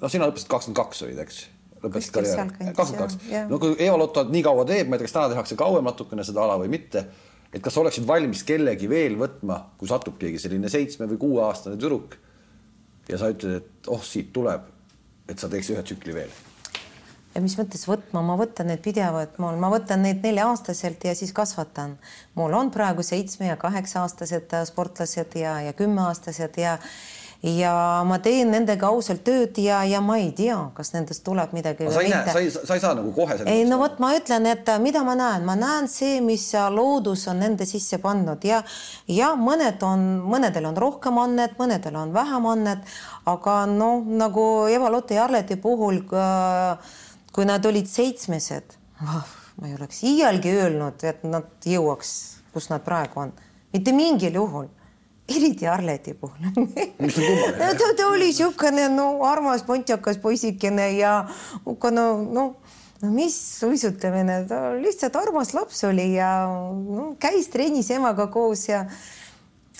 [0.00, 1.42] no sina lõpetasid kakskümmend kaks olid, eks?
[1.84, 3.20] lõpetasid karjääri, kakskümmend kaks.
[3.50, 6.26] no kui Eva Lotto nii kaua teeb, ma ei tea, kas täna tehakse kauem natukene
[6.26, 7.04] seda ala või mitte,
[7.52, 12.16] et kas oleksid valmis kellegi veel võtma, kui satub keegi selline seitsme või kuueaastane tüdruk
[13.10, 14.66] ja sa ütled, et oh, siit tuleb,
[15.28, 16.32] et sa teeks ühe tsükli veel
[17.34, 21.34] ja mis mõttes võtma, ma võtan need pidevalt, mul, ma võtan neid nelja-aastaselt ja siis
[21.34, 21.98] kasvatan.
[22.34, 26.78] mul on praegu seitsme ja kaheksa-aastased sportlased ja, ja kümneaastased ja
[27.44, 27.72] ja
[28.08, 31.90] ma teen nendega ausalt tööd ja, ja ma ei tea, kas nendest tuleb midagi.
[31.92, 33.36] sa ei näe, sa ei, sa ei saa nagu kohe.
[33.50, 37.42] ei no vot, ma ütlen, et mida ma näen, ma näen see, mis loodus on
[37.44, 38.62] nende sisse pannud ja
[39.12, 42.94] ja mõned on, mõnedel on rohkem annet, mõnedel on vähem annet,
[43.28, 46.94] aga noh, nagu Eva-Lotte Jarleti puhul äh,
[47.34, 52.14] kui nad olid seitsmesed, ma ei oleks iialgi öelnud, et nad jõuaks,
[52.54, 53.34] kus nad praegu on,
[53.74, 54.70] mitte mingil juhul.
[55.24, 56.66] Eriti Arleti puhul.
[57.56, 61.14] Ta, ta oli niisugune no armas pontjakas poisikene ja
[61.64, 62.44] no, no,
[63.00, 68.84] no mis suitsutamine, ta lihtsalt armas laps oli ja no, käis trennis emaga koos ja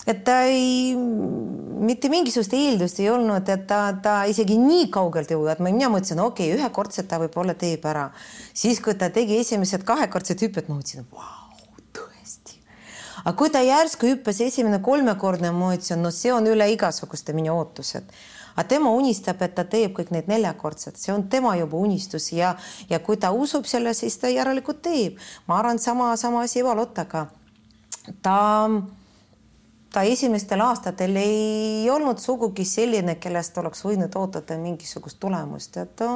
[0.07, 5.63] et ta ei, mitte mingisugust eeldust ei olnud, et ta, ta isegi nii kaugelt jõuab,
[5.65, 8.09] mina mõtlesin, okei okay,, ühekordselt ta võib-olla teeb ära,
[8.53, 12.61] siis kui ta tegi esimesed kahekordsed hüpped, ma mõtlesin, vau, tõesti.
[13.23, 17.57] aga kui ta järsku hüppas esimene kolmekordne, ma mõtlesin, no see on üle igasuguste minu
[17.57, 18.13] ootused
[18.55, 22.53] aga tema unistab, et ta teeb kõik need neljakordsed, see on tema juba unistus ja,
[22.87, 25.19] ja kui ta usub selle, siis ta järelikult teeb.
[25.47, 27.25] ma arvan, sama, sama asi Eva Lottaga.
[28.23, 28.69] ta
[29.95, 36.07] ta esimestel aastatel ei olnud sugugi selline, kellest oleks võinud oodata mingisugust tulemust, et ta,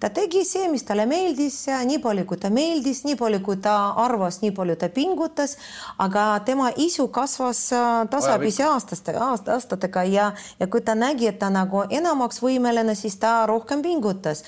[0.00, 3.58] ta tegi see, mis talle meeldis ja nii palju, kui ta meeldis, nii palju, kui
[3.60, 5.58] ta arvas, nii palju ta pingutas,
[6.00, 10.30] aga tema isu kasvas äh, tasapisi aastaste, aasta, aastatega ja,
[10.60, 14.44] ja kui ta nägi, et ta nagu enamaks võimeline, siis ta rohkem pingutas.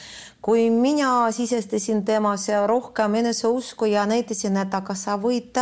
[0.46, 5.58] kui mina sisestasin temas rohkem eneseusku ja näitasin, et aga sa võid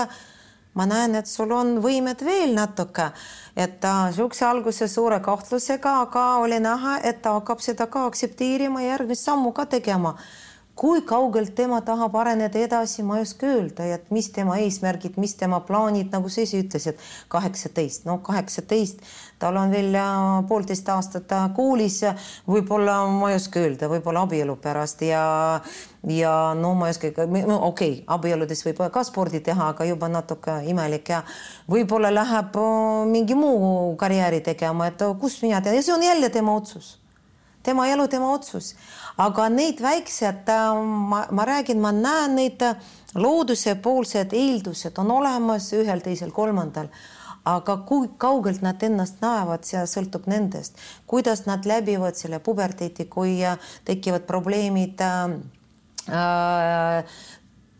[0.74, 3.10] ma näen, et sul on võimed veel natuke,
[3.56, 8.82] et ta niisuguse alguse suure kahtlusega, aga oli näha, et ta hakkab seda ka aktsepteerima
[8.82, 10.16] järgmist sammu ka tegema.
[10.74, 15.36] Kui kaugelt tema tahab areneda edasi, ma ei oska öelda, et mis tema eesmärgid, mis
[15.38, 16.98] tema plaanid, nagu sa ise ütlesid,
[17.30, 19.04] kaheksateist, no kaheksateist,
[19.38, 19.94] tal on veel
[20.50, 22.00] poolteist aastat koolis,
[22.50, 25.24] võib-olla ma ei oska öelda, võib-olla abielu pärast ja
[26.10, 27.12] ja no ma ei oska,
[27.46, 31.22] no okei okay,, abieludes võib ka spordi teha, aga juba natuke imelik ja
[31.70, 32.58] võib-olla läheb
[33.14, 36.96] mingi muu karjääri tegema, et kust mina tean ja see on jälle tema otsus.
[37.64, 38.74] Tema elu, tema otsus.
[39.16, 40.48] Aga neid väiksed,
[41.10, 42.62] ma, ma räägin, ma näen neid
[43.14, 46.90] loodusepoolsed eeldused on olemas ühel, teisel, kolmandal.
[47.44, 53.36] Aga kui kaugelt nad ennast näevad, see sõltub nendest, kuidas nad läbivad selle puberteeti, kui
[53.44, 55.34] äh, tekivad probleemid äh,
[56.08, 57.18] äh,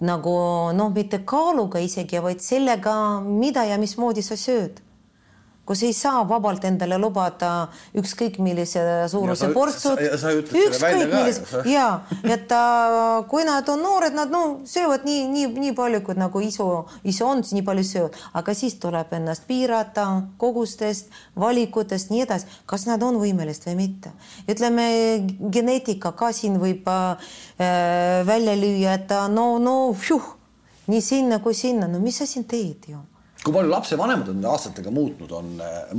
[0.04, 0.36] nagu
[0.76, 4.83] noh, mitte kaaluga isegi, vaid sellega, mida ja mismoodi sa sööd
[5.66, 10.00] kus ei saa vabalt endale lubada ükskõik millise suuruse portsud.
[10.00, 11.86] ükskõik millise ja,
[12.22, 16.42] et äh, kui nad on noored, nad no söövad nii, nii, nii palju, kui nagu
[16.44, 16.68] isu,
[17.08, 20.06] isu on, nii palju söövad, aga siis tuleb ennast piirata
[20.40, 21.08] kogustest,
[21.40, 24.12] valikutest, nii edasi, kas nad on võimelised või mitte.
[24.50, 24.86] ütleme,
[25.54, 27.40] geneetika ka siin võib äh,
[28.28, 30.34] välja lüüa, et no, no pjuh,
[30.92, 33.00] nii sinna kui sinna, no mis sa siin teed ju
[33.44, 35.50] kui palju lapsevanemad on aastatega muutnud, on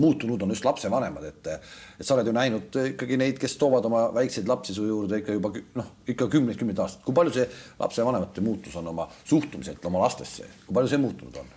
[0.02, 4.08] muutunud, on just lapsevanemad, et et sa oled ju näinud ikkagi neid, kes toovad oma
[4.16, 7.06] väikseid lapsi su juurde ikka juba noh, ikka kümneid-kümneid aastaid.
[7.06, 7.46] kui palju see
[7.80, 11.54] lapsevanemate muutus on oma suhtumiselt oma lastesse, kui palju see muutunud on?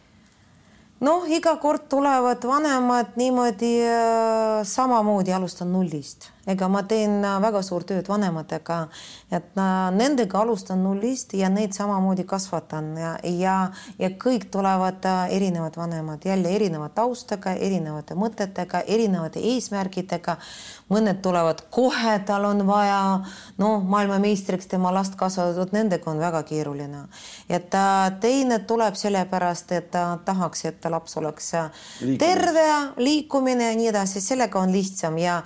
[1.09, 7.61] noh, iga kord tulevad vanemad niimoodi äh, samamoodi, alustan nullist ega ma teen äh, väga
[7.65, 8.79] suurt tööd vanematega,
[9.31, 13.57] et äh, nendega alustan nullist ja neid samamoodi kasvatan ja, ja,
[14.01, 20.39] ja kõik tulevad äh, erinevad vanemad, jälle erineva taustaga, erinevate mõtetega, erinevate eesmärgidega.
[20.89, 23.21] mõned tulevad kohe, tal on vaja
[23.61, 27.05] noh, maailmameistriks tema last kasvatatud, nendega on väga keeruline.
[27.49, 27.75] et
[28.21, 32.19] teine tuleb sellepärast, et ta tahaks, et laps oleks liikumine.
[32.19, 35.43] terve, liikumine ja nii edasi, sellega on lihtsam ja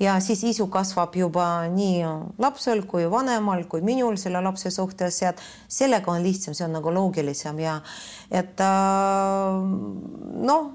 [0.00, 2.04] ja siis isu kasvab juba nii
[2.40, 5.32] lapsel kui vanemal kui minul selle lapse suhtes ja
[5.68, 7.80] sellega on lihtsam, see on nagu loogilisem ja
[8.30, 9.58] et äh,
[10.46, 10.70] noh,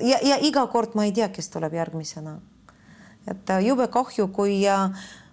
[0.00, 2.38] ja, ja iga kord ma ei tea, kes tuleb järgmisena.
[3.26, 4.92] et äh, jube kahju, kui äh,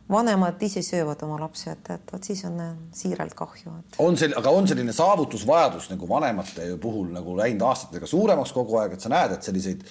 [0.10, 2.60] vanemad ise söövad oma lapsi, et, et vot siis on
[2.94, 4.00] siiralt kahju et....
[4.00, 8.96] on see, aga on selline saavutusvajadus nagu vanemate puhul nagu läinud aastatega suuremaks kogu aeg,
[8.96, 9.84] et sa näed, et selliseid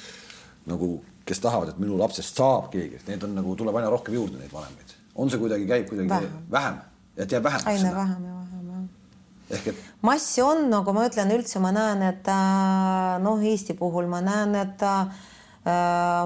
[0.71, 4.17] nagu kes tahavad, et minu lapsest saab keegi, et neid on nagu, tuleb aina rohkem
[4.17, 4.97] juurde, neid vanemaid.
[5.15, 6.81] on see kuidagi, käib kuidagi vähem, vähem,
[7.17, 7.71] et jääb vähemaks?
[7.71, 9.57] aina vähem ja vähem, jah.
[9.57, 9.85] ehk et.
[10.03, 14.55] massi on, nagu ma ütlen, üldse ma näen, et äh, noh, Eesti puhul ma näen,
[14.61, 15.25] et äh,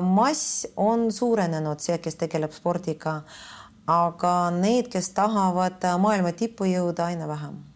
[0.03, 3.23] mass on suurenenud, see, kes tegeleb spordiga.
[3.89, 7.68] aga need, kes tahavad maailma tippu jõuda, aina vähem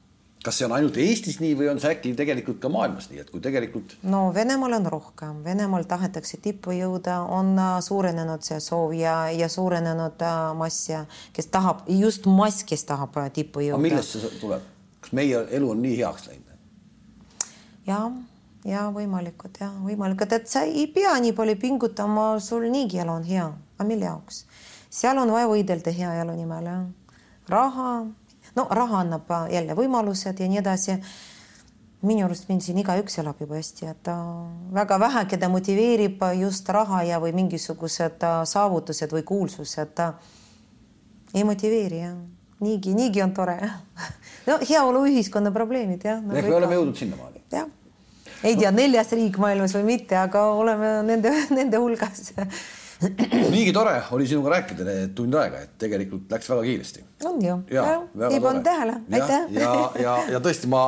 [0.42, 3.30] kas see on ainult Eestis nii või on see äkki tegelikult ka maailmas nii, et
[3.30, 3.94] kui tegelikult?
[4.02, 9.48] no Venemaal on rohkem, Venemaal tahetakse tippu jõuda, on äh, suurenenud see soov ja, ja
[9.52, 10.90] suurenenud äh, mass
[11.32, 13.82] kes tahab, just mass, kes tahab äh, tippu jõuda.
[13.82, 14.64] millest see tuleb,
[15.00, 16.48] kas meie elu on nii heaks läinud?
[17.86, 18.00] ja,
[18.66, 23.28] ja võimalikud ja võimalikud, et sa ei pea nii palju pingutama, sul niigi elu on
[23.28, 23.46] hea,
[23.78, 24.42] aga mille jaoks?
[24.90, 26.72] seal on vaja võidelda hea elu nimel,
[27.50, 27.92] raha
[28.56, 30.98] no raha annab jälle võimalused ja nii edasi.
[32.02, 34.08] minu arust meil siin igaüks elab juba hästi, et
[34.74, 40.02] väga vähe, keda motiveerib just raha ja, või mingisugused saavutused või kuulsused.
[41.34, 42.16] ei motiveeri jah,
[42.60, 43.58] niigi, niigi on tore
[44.48, 46.34] no heaoluühiskonna probleemid jah no,.
[46.34, 47.44] ehk me oleme jõudnud sinnamaani.
[47.52, 47.70] jah
[48.42, 52.32] ei tea, neljas riik maailmas või mitte, aga oleme nende, nende hulgas
[53.54, 57.04] niigi tore oli sinuga rääkida need tund aega, et tegelikult läks väga kiiresti.
[57.26, 59.48] on ju, ei pannud tähele, aitäh.
[59.50, 60.82] ja, ja, ja, ja tõesti, ma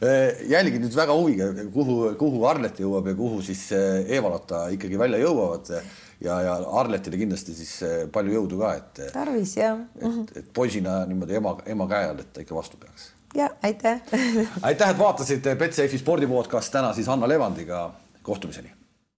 [0.00, 5.00] eh, jälgin nüüd väga huviga, kuhu, kuhu Arlet jõuab ja kuhu siis eh, Eva-Lotta ikkagi
[5.00, 9.04] välja jõuavad ja, ja Arletile kindlasti siis eh, palju jõudu ka, et.
[9.12, 9.84] tarvis jah.
[10.00, 13.12] et, et poisina niimoodi ema, ema käe all, et ta ikka vastu peaks.
[13.36, 14.00] ja aitäh
[14.62, 17.90] aitäh, et vaatasite Betsafe spordi podcast täna siis Anna Levandiga.
[18.22, 18.77] kohtumiseni